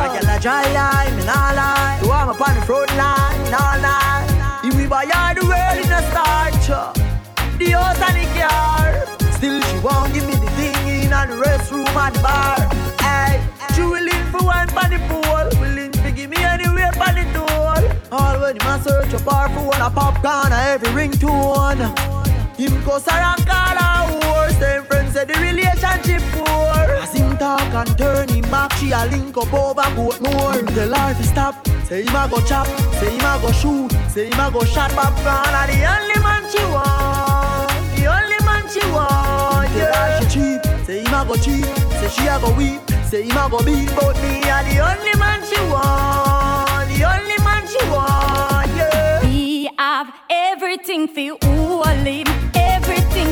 [0.02, 0.26] special.
[0.26, 1.98] Like a dry line, me nah lie.
[2.02, 4.60] So I'm up on the front line, nah lie.
[4.64, 6.92] If we buy all the world in a starch, uh,
[7.58, 9.32] the house and the car.
[9.32, 12.58] Still she won't give me the thing in the restroom and bar.
[13.00, 13.42] Hey,
[13.74, 17.48] she willing for one for the pool, willing to give me anywhere for the tool.
[18.12, 21.82] All when him a search up her phone, a popcorn, a every ringtone.
[22.56, 24.56] Him cuss her and call her horse.
[24.58, 26.72] Them friends say the relationship poor.
[27.42, 30.52] As him talk and turn him back, she a link up over boat more.
[30.52, 31.66] Him tell her to stop.
[31.86, 32.66] Say him a go chop,
[33.00, 35.54] say him a go shoot, say him a go shot popcorn.
[35.54, 39.70] And the only man she want, the only man she want.
[39.74, 40.86] Yeah, she cheap.
[40.86, 41.64] Say him a go cheap,
[41.98, 43.90] say she a go weep, say him a go beat.
[43.96, 48.68] But me a the only man she want, the only man she want.
[48.76, 49.20] Yeah.
[49.24, 52.26] We have everything for all him,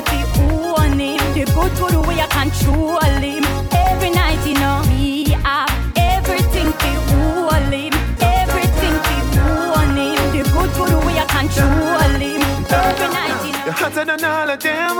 [0.06, 1.18] for own him.
[1.34, 3.44] The good good way I control him.
[3.72, 10.20] Every night, you know, we have everything for all him, everything for own him.
[10.34, 12.42] The good good way I control him.
[12.70, 13.64] Every night, you know.
[13.64, 14.94] You're hotter than all of them,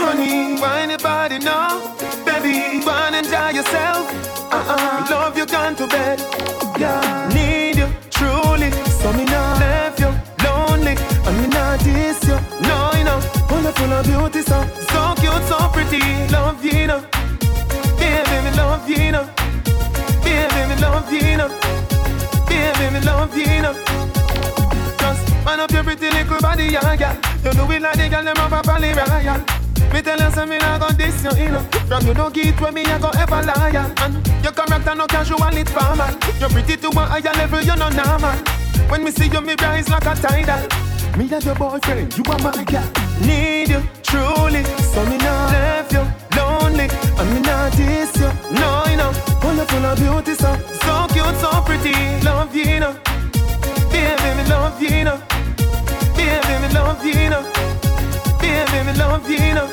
[0.00, 0.60] honey.
[0.60, 1.94] Why anybody know?
[2.24, 4.04] Baby, go and enjoy yourself.
[4.52, 5.06] Uh-uh.
[5.10, 6.18] Love you gone to bed.
[6.78, 7.28] Yeah.
[7.34, 8.70] Need you truly.
[9.00, 10.10] So me not left you
[10.44, 10.94] lonely.
[11.26, 12.38] And me not diss you.
[12.62, 13.20] No, you know.
[13.48, 14.35] Full of full of beauty,
[14.90, 16.00] so cute, so pretty.
[16.32, 17.00] Love you, you know.
[17.98, 19.28] Baby, love you, you know.
[20.22, 21.48] Baby, love you, you know.
[22.48, 23.74] Baby, love you, you know.
[24.98, 27.14] Just man up your pretty little body, yeah, yeah.
[27.44, 29.38] You do it like the girl them have a valley royal.
[29.92, 31.62] Me tell you something, I got this, you you know.
[31.88, 33.92] From you no get where me, I go ever liar.
[33.98, 36.10] And your character no casual, it's formal.
[36.40, 38.36] You're pretty to a higher level, you're not normal.
[38.90, 40.68] When me see you, me rise like a tidal.
[41.16, 43.05] Me and your boyfriend, you are my girl.
[43.20, 46.04] Need you truly, so me not left you
[46.36, 46.88] lonely.
[47.18, 48.30] And me not diss you,
[48.60, 49.12] no, you know.
[49.40, 51.94] Full of beauty, so so cute, so pretty.
[52.24, 52.92] Love you, know.
[53.90, 55.20] Baby, me love you, know.
[56.16, 57.42] Baby, me love you, know.
[58.40, 59.68] Baby, me love you, you know.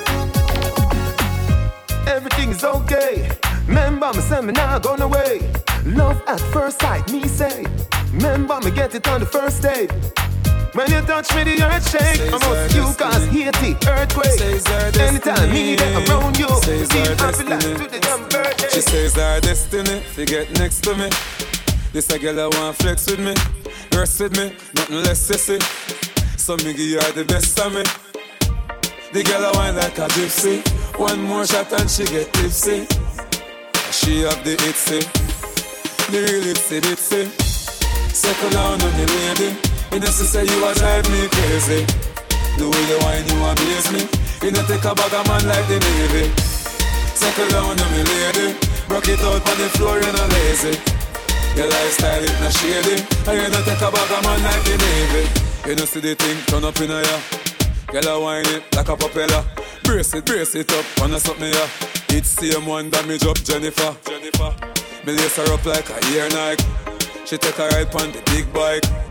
[2.07, 3.30] Everything is okay.
[3.68, 5.40] Remember me say me not gone away.
[5.86, 7.65] Love at first sight, me say.
[8.14, 9.91] Remember me get it on the first date.
[10.74, 12.18] When you touch me, the earth shake.
[12.18, 14.41] Says Almost you cause Haiti earthquake.
[14.98, 17.78] Anytime me there around you, Says our happy like destiny.
[17.78, 18.70] to the damn birthday.
[18.70, 21.10] She says our destiny, fi get next to me.
[21.91, 23.36] This a girl I want flex with me,
[23.95, 25.62] rest with me, nothing less sissy.
[26.40, 27.84] So me give her the best of me.
[29.14, 30.66] The girl I want like a gypsy.
[30.98, 32.88] One more shot and she get tipsy.
[33.91, 35.02] She have the itsy,
[36.10, 37.30] the real itsy bitsy.
[38.12, 39.73] Circle down on the lady.
[39.94, 41.86] You know she say you a drive me crazy.
[42.57, 44.02] The way you whine you amaze me.
[44.41, 46.34] You know take a bag of man like the navy.
[47.14, 48.57] Circle down on me lady.
[48.90, 50.74] Broke it out on the floor, you know lazy.
[51.53, 53.06] Your lifestyle it not shady.
[53.06, 55.24] And you know take a bag of man like the navy.
[55.70, 57.18] You know see the thing turn up in a ya.
[57.94, 59.45] Girl a whine it like a propeller.
[59.84, 61.70] Brace it, brace it up, wanna stop me ya.
[62.10, 63.94] It's same one damage up Jennifer.
[64.10, 64.57] Jennifer.
[65.06, 66.65] Me lace her up like a Air Nike.
[67.26, 69.03] She take a ride on the big bike.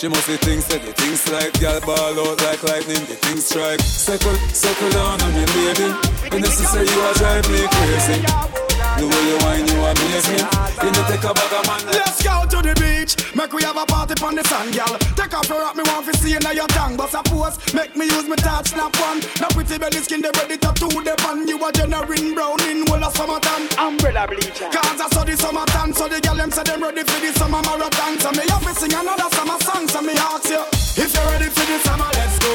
[0.00, 3.44] She must be things that the things like Girl ball out like lightning, the things
[3.44, 3.80] strike.
[3.80, 6.48] Circle, circle down on me baby.
[6.48, 8.59] Say you a drive me crazy
[9.00, 10.36] the way you whine, you amaze me.
[10.84, 11.80] You know take a bag of man.
[11.88, 13.16] Let's go to the beach.
[13.34, 14.92] Make we have a party on the sand, girl.
[15.16, 16.96] Take off your rock, me want to see you now your tongue.
[16.96, 19.24] But suppose, make me use my touch, snap one.
[19.40, 21.48] Now pretty belly skin, they ready to do the pan.
[21.48, 23.64] You a generating brown in whole of summertime.
[23.80, 24.68] Umbrella bleacher.
[24.68, 27.62] Cause I saw the summertime, so the girl them say them ready for the summer
[27.64, 28.20] marathon.
[28.20, 30.60] So me have to sing another summer song, so me ask you.
[31.00, 32.52] If you're ready for the summer, let's go.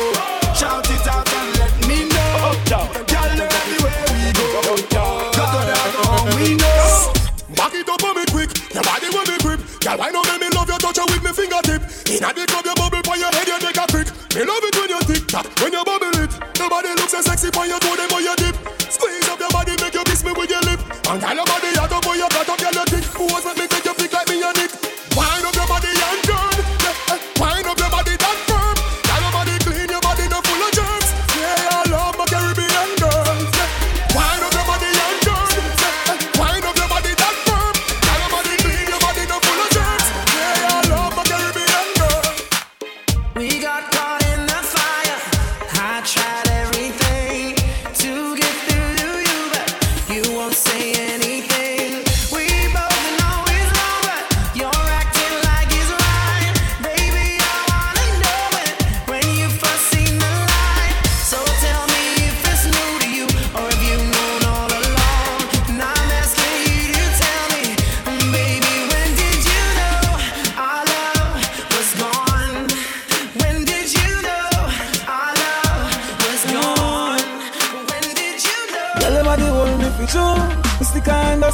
[0.53, 2.53] Shout it out and let me know.
[2.69, 4.04] Girl, everywhere
[7.55, 9.59] Back it up on me quick, your body will be grip.
[9.83, 11.83] Girl, why not make me love your touch with me fingertip?
[12.07, 13.85] Inna the club, your bubble on your head, you make a.
[14.35, 16.31] Me love it when you tick tock, when you bubble it.
[16.95, 18.07] Looks so sexy on your toe, them
[18.39, 18.55] dip.
[18.91, 20.79] Squeeze up your body, make you kiss me with your lip.
[21.11, 21.74] And girl, your body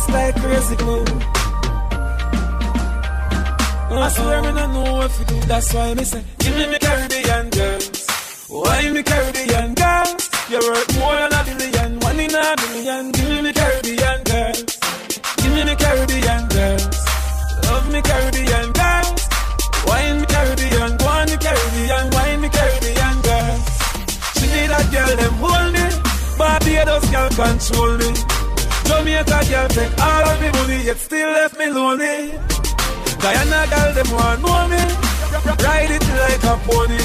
[0.09, 1.05] like crazy glue.
[3.93, 5.39] I swear me don't know what to do.
[5.41, 8.07] That's why me say, give me me Caribbean girls.
[8.47, 10.29] Why me the Caribbean girls?
[10.49, 13.11] You're worth more than a billion, one in a billion.
[13.11, 14.63] Give me me Caribbean girls.
[15.37, 16.97] Give me me Caribbean girls.
[17.67, 19.21] Love me Caribbean girls.
[19.87, 23.63] Wine me Caribbean, go on me Caribbean, wine me Caribbean girls.
[24.35, 25.85] She need a girl them hold me,
[26.37, 28.40] Barbados girl control me.
[28.91, 32.35] Jamaica girl take all of me money, yet still left me lonely.
[33.23, 34.83] Guyana girl them want know me,
[35.63, 36.99] ride it like a pony.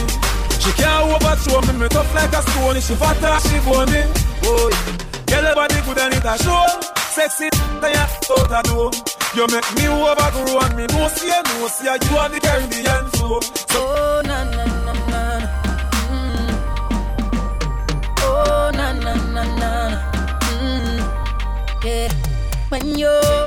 [0.59, 2.81] She can't overthrow me, me tough like a stone.
[2.83, 4.03] She fatter, she bony.
[4.51, 4.67] Oh,
[5.31, 6.67] girl body good and it a show.
[7.15, 7.49] Sexy,
[7.81, 8.91] then you out a door.
[9.37, 13.41] You make me overgrow and me no see, no see you are the Caribbean flow.
[13.71, 14.23] So
[22.79, 23.46] When you,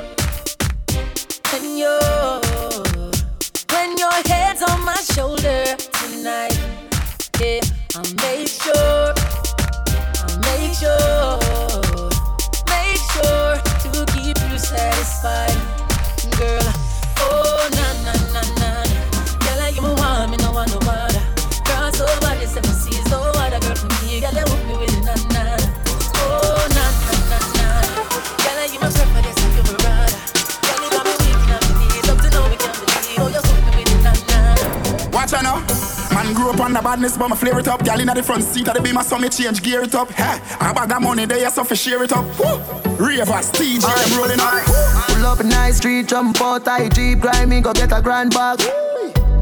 [37.00, 37.84] badness, but my flare it up.
[37.84, 40.10] Girl inna the front seat of the beamer, so me change gear it up.
[40.10, 42.24] Hey, I bag that money there, so fi share it up.
[42.38, 42.58] Woo!
[42.98, 44.64] Ravers, TJ, I'm rolling up.
[45.08, 48.60] Pull up in nice street, jump out, I jeep, grimy, go get a grand bag.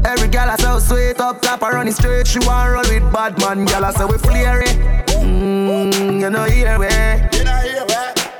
[0.05, 2.27] Every gal I so sweet up top, I run it straight.
[2.27, 4.77] She want roll with bad man, gal I say we flare it.
[5.19, 6.89] Mmm, you know hear me.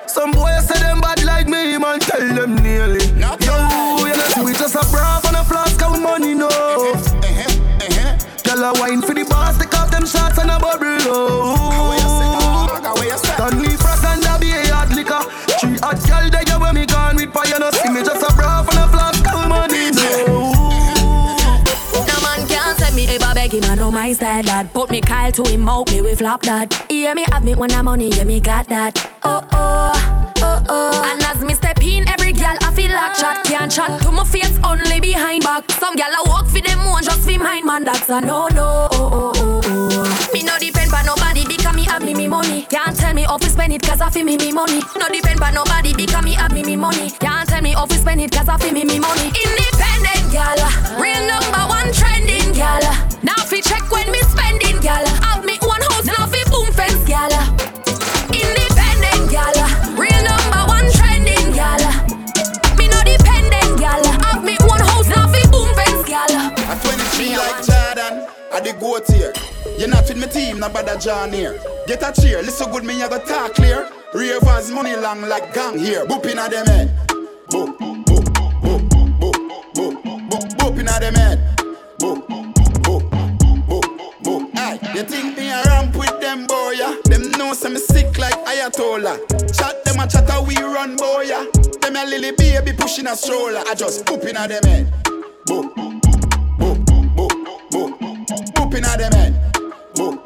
[0.08, 3.06] Some boys say them bad like me, man, tell them nearly.
[3.20, 3.36] Yo,
[4.00, 6.59] you know we just a brav and a flask of money, no.
[10.10, 11.56] Shots and a bubble, oh.
[13.24, 15.22] Stanley Frost and a be a hard liquor.
[15.60, 18.34] Three hot gal there, you when me gone with fire, no see me just a
[18.36, 20.52] brav and a flask of money, no.
[21.94, 24.74] No man can't send me ever begging, I know my style that.
[24.74, 26.74] Put me Kyle to him out, me we flop that.
[26.90, 28.98] Hear me have me when I'm money, yeah me got that.
[29.24, 31.12] Oh oh, oh oh.
[31.12, 34.24] And as me step in, every girl I feel like chat can't chat to my
[34.26, 35.70] face only behind back.
[35.72, 37.84] Some girl I walk for them one just for mine, man.
[37.86, 38.88] That's a no no.
[38.92, 39.39] Oh oh
[40.60, 42.64] no depend by nobody because me have me me money.
[42.64, 44.82] Can't tell me how we spend it cause I feel me me money.
[44.98, 47.12] No depend by nobody because me have me me money.
[47.12, 49.32] Can't tell me how we spend it cause I feel me me money.
[49.32, 50.68] Independent gala,
[51.00, 52.92] real number one trending gala.
[53.24, 55.08] Now fi check when me spending gala.
[55.24, 57.40] Have me one house now fi boom fence gala.
[58.36, 59.64] Independent gala,
[59.96, 62.04] real number one trending gala.
[62.76, 66.52] Me no dependent gala, have me one house now fi boom fence gala.
[66.68, 69.32] At 23 like Jordan, I the goat here
[69.80, 71.60] them not with my team, no bother John here.
[71.88, 73.90] Get a cheer, listen good, me I go talk clear.
[74.14, 76.06] Ravers money long like gang here.
[76.06, 77.08] Boop inna them head.
[77.48, 78.26] Boop, boop, boop,
[78.62, 79.34] boop, boop,
[79.74, 81.40] boop, boop, boop inna them head.
[82.00, 83.10] Boop, boop,
[83.68, 83.84] boop,
[84.24, 84.58] boop.
[84.58, 86.72] Aye, you think me a ramp with them boy?
[86.72, 86.96] Yeah?
[87.06, 89.18] Them know some sick like Ayatollah.
[89.58, 91.24] Chat them a chatter we run boy.
[91.28, 91.46] Yeah?
[91.82, 93.64] Them a lily baby pushing a stroller.
[93.68, 94.94] I just boop inna them head.
[95.46, 96.02] Boop, boop,
[96.58, 99.59] boop, boop, boop, boop inna them head.
[100.00, 100.24] Boop.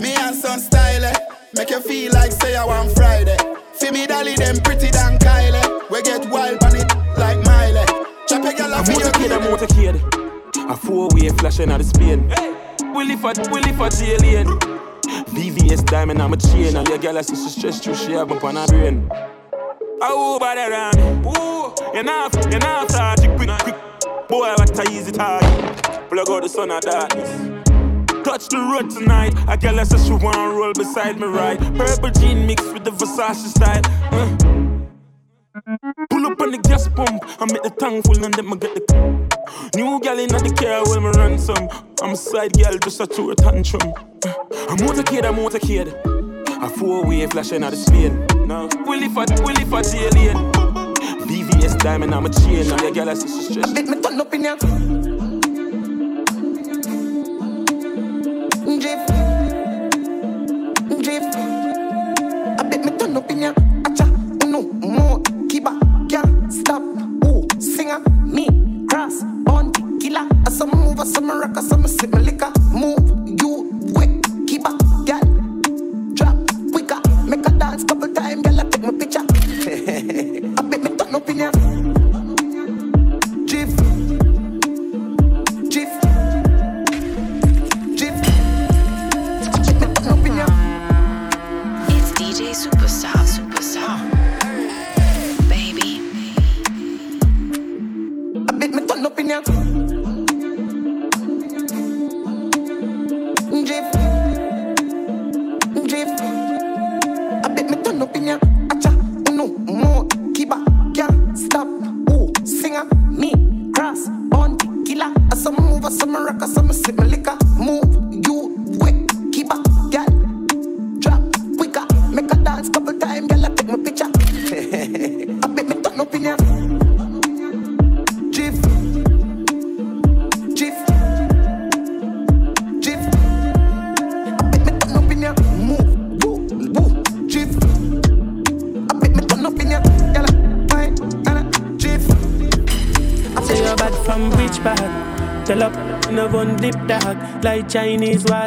[0.00, 1.14] Me and son style, eh?
[1.54, 3.36] make you feel like say I want Friday.
[3.74, 5.90] Feel me dolly them pretty than Kylie.
[5.90, 6.86] We get wild on it
[7.18, 7.84] like Miley.
[8.28, 10.70] Chop a girl I'm motorcade, I'm motorcade.
[10.70, 12.30] A four-way flashing out the Spain.
[12.30, 12.54] Hey.
[12.94, 14.46] Willie for, Willie for alien.
[15.34, 16.76] VVS diamond, I'm a chain.
[16.76, 19.10] And your girl I see she stress you, she have up on her brain.
[20.00, 21.28] Oh, body around me.
[21.28, 22.88] Ooh, you're not, you're not
[23.36, 24.28] quick, quick.
[24.28, 25.79] Boy, what a easy target.
[26.10, 27.30] Plug out the sun of darkness.
[28.24, 29.32] Touch the road tonight.
[29.46, 31.56] I girl that says she wanna roll beside me, right?
[31.76, 33.80] Purple jean mixed with the Versace style.
[34.10, 34.26] Uh.
[36.10, 38.74] Pull up on the gas pump, I make the tank full and then I get
[38.88, 41.68] the new gal in the car when me ransom.
[42.02, 43.94] I'm a side gal just a a tantrum.
[44.26, 44.34] Uh.
[44.68, 45.94] I'm motorcade, I'm motorcade.
[46.60, 48.26] A four way flashing out the Spain.
[48.48, 50.36] No, Willie for Willie for alien.
[51.30, 52.66] VVS diamond, I'm a chain.
[52.66, 53.74] Now your gal I see she stressed.
[53.74, 55.09] Make me turn up in here.
[63.40, 63.54] Kenya,
[63.84, 64.04] Acha,
[64.44, 65.18] no more.
[65.48, 65.72] Kiba,
[66.10, 66.82] Can, Stop,
[67.24, 68.46] Oh, Singer, Me,
[68.86, 73.19] Cross, On, Killer, As move, as I rock, some I sip my liquor, move.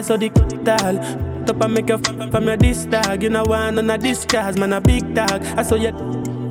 [0.03, 0.29] Chinese wall, so the
[0.63, 1.45] tall.
[1.45, 3.21] Top and make a f- from your this dog.
[3.23, 5.43] You know one on a disguise, man a big dog.
[5.57, 5.89] I saw you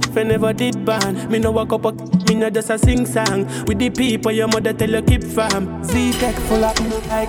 [0.04, 1.30] if I never did ban.
[1.30, 1.92] Me no walk up, a,
[2.28, 3.46] me no just a sing song.
[3.66, 5.82] With the people your mother tell you keep fam.
[5.84, 7.28] Z-Tech full of like.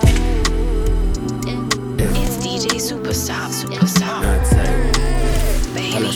[2.00, 4.24] It's DJ Superstar, Superstar.
[5.74, 6.12] Baby.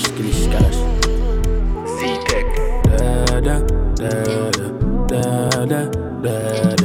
[2.00, 2.46] Z-Tech.
[2.84, 3.60] Da da
[3.96, 4.10] da
[4.52, 4.70] da
[5.08, 5.90] da da
[6.22, 6.77] da da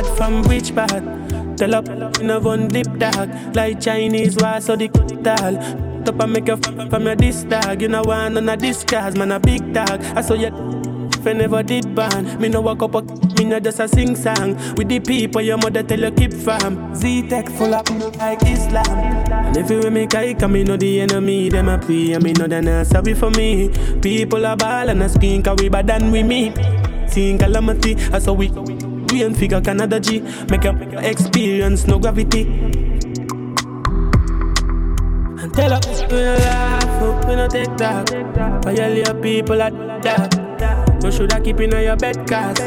[0.00, 1.56] bad from which part?
[1.56, 1.88] Tell up
[2.20, 3.30] in a one dip dog.
[3.54, 6.04] Like Chinese war, so the tall.
[6.04, 7.82] Top and make a f- from your this dog.
[7.82, 10.02] You know, one on a disguise, man, a big dog.
[10.16, 10.50] I saw you.
[11.12, 13.02] If I never did ban, me no walk up, a,
[13.38, 14.56] me no just a sing song.
[14.76, 16.94] With the people your mother tell you keep fam.
[16.94, 18.86] Z-Tech full up like Islam.
[19.30, 22.32] And if you make I come, me know the enemy, them a play, and me
[22.32, 23.68] know they not sorry for me.
[24.00, 26.54] People are ball and a skin, cause we bad than we me
[27.10, 27.96] seeing calamity.
[28.12, 28.48] I saw we
[29.22, 30.20] and figure Canada G.
[30.50, 32.42] Make your experience no gravity.
[35.40, 38.10] And tell her we no laugh, we no take that.
[38.64, 40.50] Violate people at that.
[41.02, 42.58] You shoulda keep in your bed cause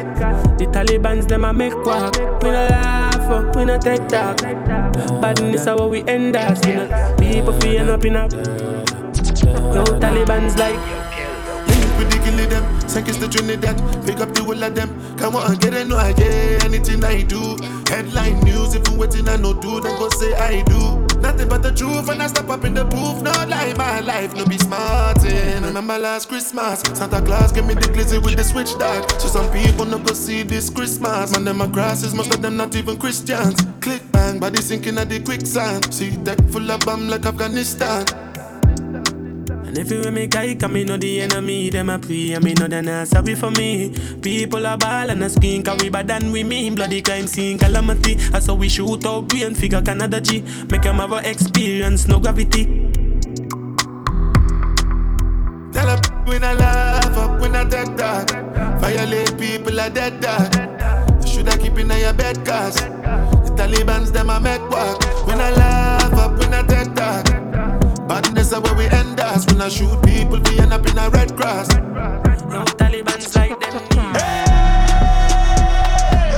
[0.58, 2.18] the Taliban's them a make quack.
[2.42, 4.42] We no laugh, we no take that.
[5.22, 6.64] Badness how we end us.
[6.66, 8.28] Know, people feeling up in a.
[8.28, 11.03] No Taliban's like.
[12.94, 13.76] Seconds to Trinidad,
[14.06, 15.18] pick up the whole of them.
[15.18, 17.58] Come on, get it, no, I get anything I do.
[17.90, 21.02] Headline news, if you waiting, I no do, then go say I do.
[21.18, 23.24] Nothing but the truth, and I step up in the booth.
[23.24, 25.64] Not lie, my life, no be smarting.
[25.64, 29.10] Remember last Christmas, Santa Claus gave me the glizzy with the switch dog.
[29.20, 31.32] So some people no go see this Christmas.
[31.32, 33.60] Man, them my grasses, most of them not even Christians.
[33.82, 35.92] Click bang, body sinking at the quicksand.
[35.92, 38.06] See deck full of bomb like Afghanistan.
[39.74, 42.54] And if you me guy, come me know the enemy, them a pray, and me
[42.54, 43.90] know they not sorry for me.
[44.22, 46.76] People are ball and a skin, cause we bad than we mean.
[46.76, 48.14] Bloody crime scene, calamity.
[48.14, 50.42] That's how we shoot out brain, figure Canada G.
[50.70, 52.66] Make them have a experience, no gravity.
[55.74, 58.30] Tell a when I laugh up, when I dead dog.
[58.80, 60.54] Violate people are dead dog.
[61.24, 65.04] You shoulda keep in your bed, cause the Taliban's them a make walk.
[65.26, 66.03] When I laugh
[69.34, 69.46] where we end us.
[69.48, 71.68] When I shoot people, we end up in a red cross.
[71.70, 74.14] No Taliban's like them.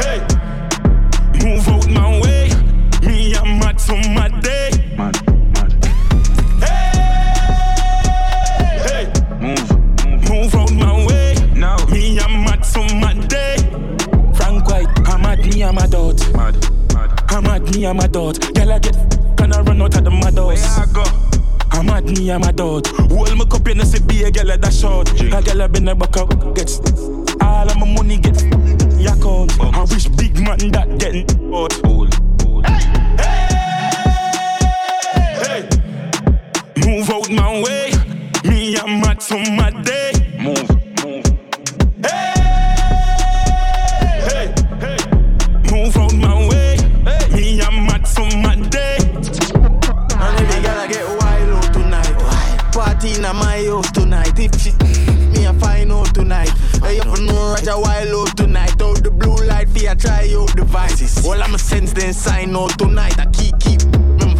[0.02, 0.20] Hey,
[1.44, 2.50] move out my way.
[3.06, 4.70] Me, I'm mad for my day.
[4.98, 5.16] Mad,
[5.54, 5.72] mad.
[8.64, 9.06] Hey, hey,
[9.40, 11.36] move, move out my way.
[11.54, 13.58] Now, me, I'm mad for my day.
[14.36, 16.34] Frank White, I'm mad, me, I'm a dot.
[16.34, 16.56] Mad,
[16.94, 17.24] mad.
[17.30, 18.40] I'm mad, me, I'm a dot.
[18.54, 18.96] Girl, I get
[19.38, 20.78] can I run out of the mad house?
[20.78, 21.35] Where I go?
[21.76, 22.88] I'm mad, me, I'm a dot.
[22.88, 25.12] Hold my cup in the be a girl at that short.
[25.22, 26.80] A girl I been a buck up, gets
[27.42, 28.42] all of my money get
[28.98, 29.52] yak out.
[29.60, 31.74] I wish big man that getting out.
[33.20, 33.48] Hey,
[35.44, 37.92] hey, hey, move out my way.
[38.46, 40.14] Me, I'm mad for my day.
[40.40, 40.85] Move,
[53.26, 54.38] in my house tonight.
[54.38, 54.72] If she
[55.34, 56.52] me a find out tonight.
[56.82, 58.82] I know Roger wild out tonight.
[58.82, 61.26] Out the blue light, I try out devices.
[61.26, 63.20] All I'ma sense then sign out tonight.
[63.20, 63.82] I keep keep.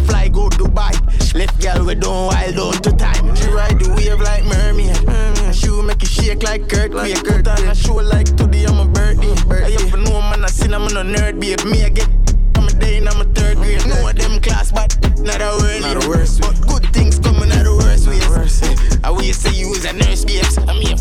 [0.06, 0.94] Fly go Dubai.
[1.34, 3.34] Left girl we don't wild out to time.
[3.34, 5.54] She ride the wave like mermaid.
[5.54, 6.92] She will make it shake like Kurt.
[6.92, 9.34] Like Kurt on a show like today I'm a birthday.
[9.64, 11.64] I ever know man I seen I'm a nerd babe.
[11.64, 12.08] Me I get
[12.56, 13.86] I'm a day and I'm a third grade.
[13.86, 15.82] Know them class, but not a word.
[15.82, 17.75] Not a worst But good things coming out the
[18.46, 18.64] worst.
[19.04, 20.58] I will you say you was a nurse, babes.
[20.58, 20.96] I'm here.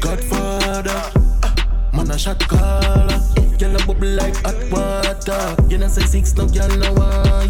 [0.00, 1.02] Godfather,
[1.42, 1.54] uh,
[1.92, 3.20] man a shot caller.
[3.58, 5.56] Girl a bubble like hot water.
[5.68, 6.90] You know say six, no girl no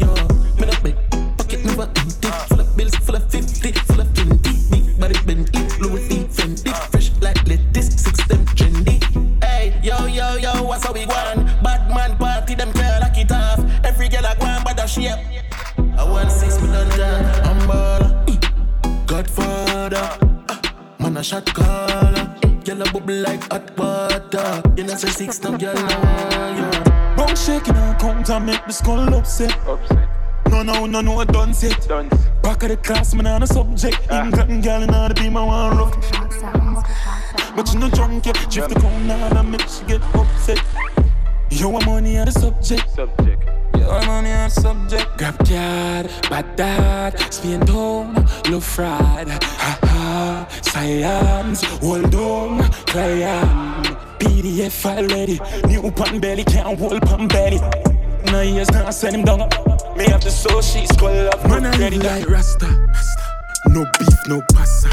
[0.00, 0.14] yo.
[0.58, 0.96] Me no big
[1.36, 2.28] pocket never empty.
[2.48, 4.17] Full of bills, full of fifty, full of
[21.18, 22.36] a shot caller.
[22.64, 24.62] Girl a bubble like hot water.
[24.76, 27.16] You know say six, no girl no want yo.
[27.16, 29.58] Bone shaking and count and make the skull upset.
[29.66, 30.08] upset.
[30.48, 31.88] No, no, no, no, I done set.
[32.42, 33.98] Back of the class, man, on a subject.
[34.10, 34.24] Ah.
[34.24, 35.94] England girl, and all the be my one rough.
[37.56, 38.36] But you no drunk yet.
[38.48, 40.62] Drift the cone out and make she get upset.
[41.50, 42.88] You I'm money on the subject.
[42.90, 43.37] Subject.
[44.08, 45.18] Money on subject.
[45.18, 48.14] Grab card, bad dad, Spain down,
[48.48, 49.28] love fraud.
[49.28, 53.86] Ha ha, science, hold on, client.
[54.18, 55.38] PDF file ready.
[55.68, 57.60] New pan belly, can't hold pan belly.
[58.32, 59.40] No years now, send him down.
[59.94, 61.46] Me have the soul, she's skull up.
[61.46, 62.66] Man, I ready like Rasta.
[63.68, 64.88] No beef, no pasta.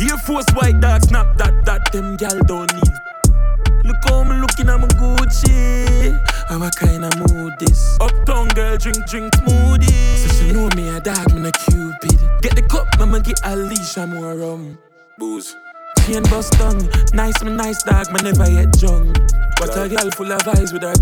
[0.00, 3.84] Air Force white dog, snap that, that them gal don't need.
[3.84, 6.29] Look how me looking, I'm a Gucci.
[6.50, 7.96] How I kinda mood this?
[8.00, 10.16] Uptown girl, drink, drink smoothie.
[10.18, 12.18] So she know me a dog, me a cupid.
[12.42, 14.76] Get the cup, I'ma get a leash, I'm more rum.
[15.16, 15.54] Booze.
[16.00, 19.16] Chain bust tongue, nice me nice dog, me never yet drunk.
[19.60, 20.94] But a girl full of eyes with her.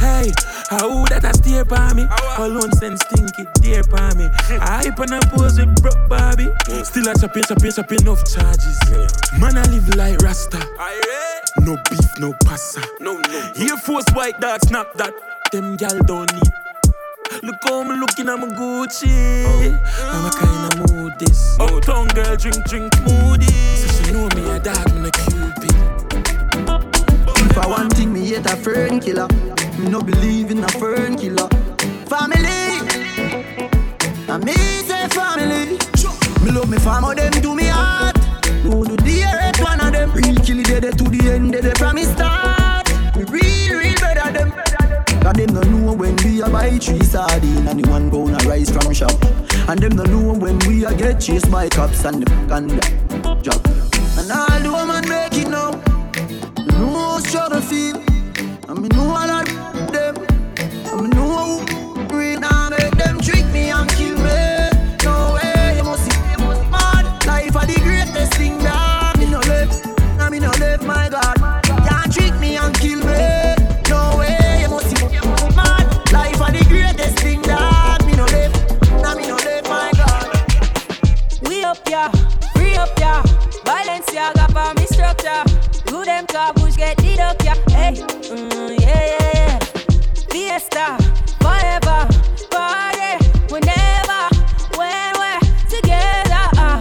[0.00, 0.32] Hey,
[0.68, 2.06] how that a stare by me?
[2.36, 4.24] Alone send stinky dear by me.
[4.60, 6.52] I hype and I pose with broke Barbie.
[6.84, 8.78] Still I'm a chopping, chopping, chopping enough charges.
[9.40, 10.60] Man, I live like Rasta.
[11.60, 12.80] No beef, no pasta.
[13.00, 13.52] No, no.
[13.56, 15.12] Air Force white dog, snap that.
[15.52, 16.52] Them gal don't need.
[17.42, 19.44] Look how me looking, I'm a Gucci.
[19.44, 19.78] Oh.
[20.12, 21.58] I'm a kinda mood this.
[21.58, 23.46] Uptown girl, drink, drink, moody.
[23.46, 25.76] So she know me a dog, me a cupid.
[27.50, 29.28] If I one thing, me hate a fern killer.
[29.78, 31.48] Me no believe in a fern killer.
[32.06, 32.80] Family,
[34.28, 35.78] I me say family.
[36.44, 38.16] Me love me farmer, them do me heart.
[38.62, 39.57] Who do the hurt one of
[40.14, 42.88] Real kill it, they to the end, they from me start.
[43.16, 44.52] Me real, real better them.
[45.22, 48.48] Cause them no know when we a buy three sardine and the one pound a
[48.48, 49.12] rice from shop.
[49.68, 53.34] And them no know when we a get chased by cops and the and the
[53.42, 53.60] job.
[54.18, 55.72] And all the woman make it now.
[56.78, 57.96] No struggle feel.
[58.68, 60.16] I mean, no all of them.
[60.86, 64.17] I no who read and make them trick me and kill
[86.78, 87.54] get the duck, yeah.
[87.74, 89.58] Hey, mm, yeah, yeah, yeah.
[90.30, 90.96] Fiesta,
[91.42, 92.06] forever,
[92.54, 93.18] party,
[93.50, 94.22] whenever,
[94.78, 96.44] when we're together.
[96.56, 96.80] Uh.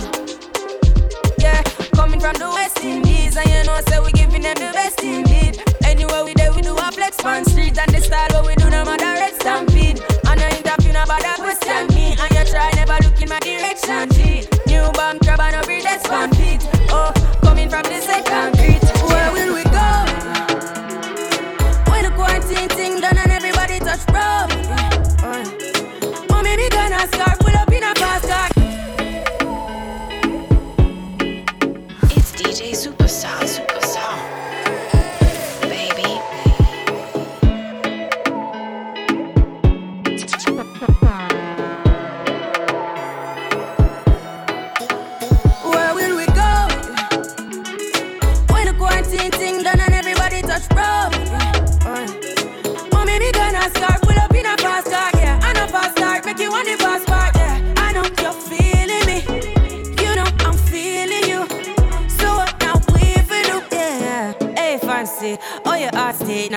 [1.40, 1.62] Yeah,
[1.98, 5.02] coming from the West Indies, and you know, say so we giving them the best
[5.04, 5.64] indeed.
[5.84, 8.70] Anywhere we there, we do a flex on streets and the style what we do,
[8.70, 10.00] no matter red stampede.
[10.30, 13.40] And I ain't talking about that question me, and you try never look in my
[13.40, 14.46] direction, G.
[14.68, 15.27] New bank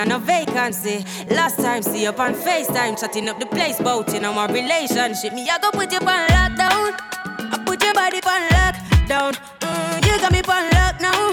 [0.01, 1.05] on no vacancy.
[1.29, 5.33] Last time, see up on FaceTime, chatting up the place, bout on my relationship.
[5.33, 6.93] Me, I go put you on lockdown.
[7.53, 9.33] I put your body on lockdown.
[9.59, 11.29] Mm, you got me on lock now.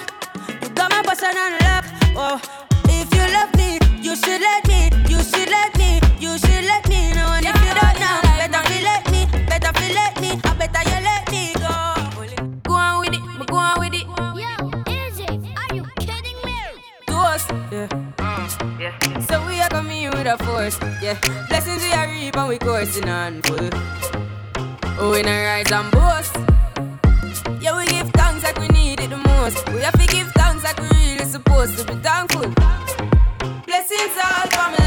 [0.62, 1.85] You got my person on lock.
[2.20, 2.40] Oh,
[2.89, 4.90] if you love me, you should let me.
[5.09, 6.01] You should let me.
[6.19, 6.88] You should let me.
[20.36, 20.78] force.
[21.00, 21.18] Yeah,
[21.48, 23.70] blessings we are reap and we coursing on full.
[25.00, 26.36] Oh, we not rise and boast.
[27.60, 29.66] Yeah, we give thanks like we need it the most.
[29.70, 32.52] We have to give thanks like we really supposed to be thankful.
[33.66, 34.77] Blessings all from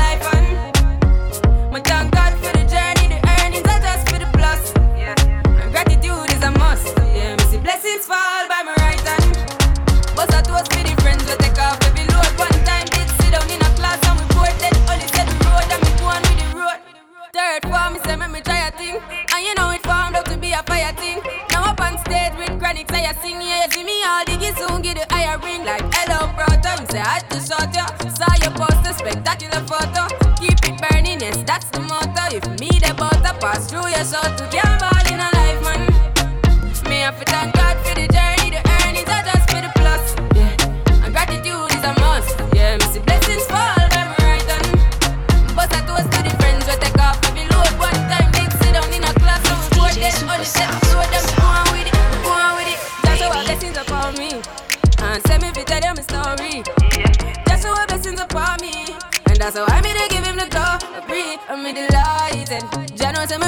[24.41, 26.81] Biggie soon get the higher ring like hello brother.
[26.81, 27.85] You say I had to shut ya.
[28.09, 30.07] Saw your poster, spectacular photo.
[30.35, 32.35] Keep it burning, yes that's the motto.
[32.35, 34.80] If me the butter pass through your soul to get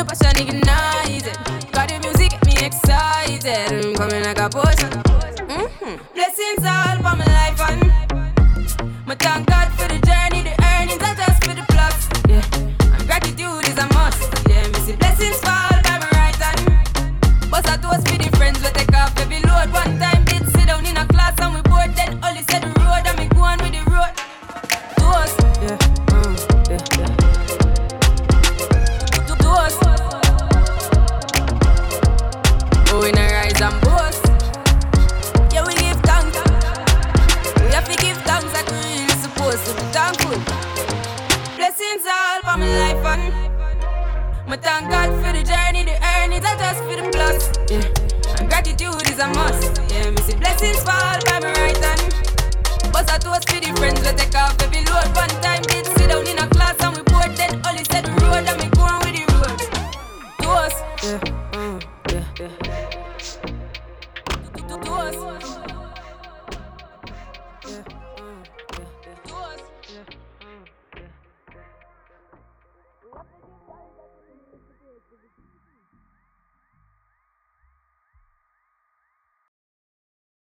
[0.06, 1.38] Passion ignited.
[1.72, 3.86] Got the music, get me excited.
[3.86, 4.90] I'm coming like a poison.
[5.48, 6.14] Mm-hmm.
[6.14, 9.63] Blessings all for my life and my tongue.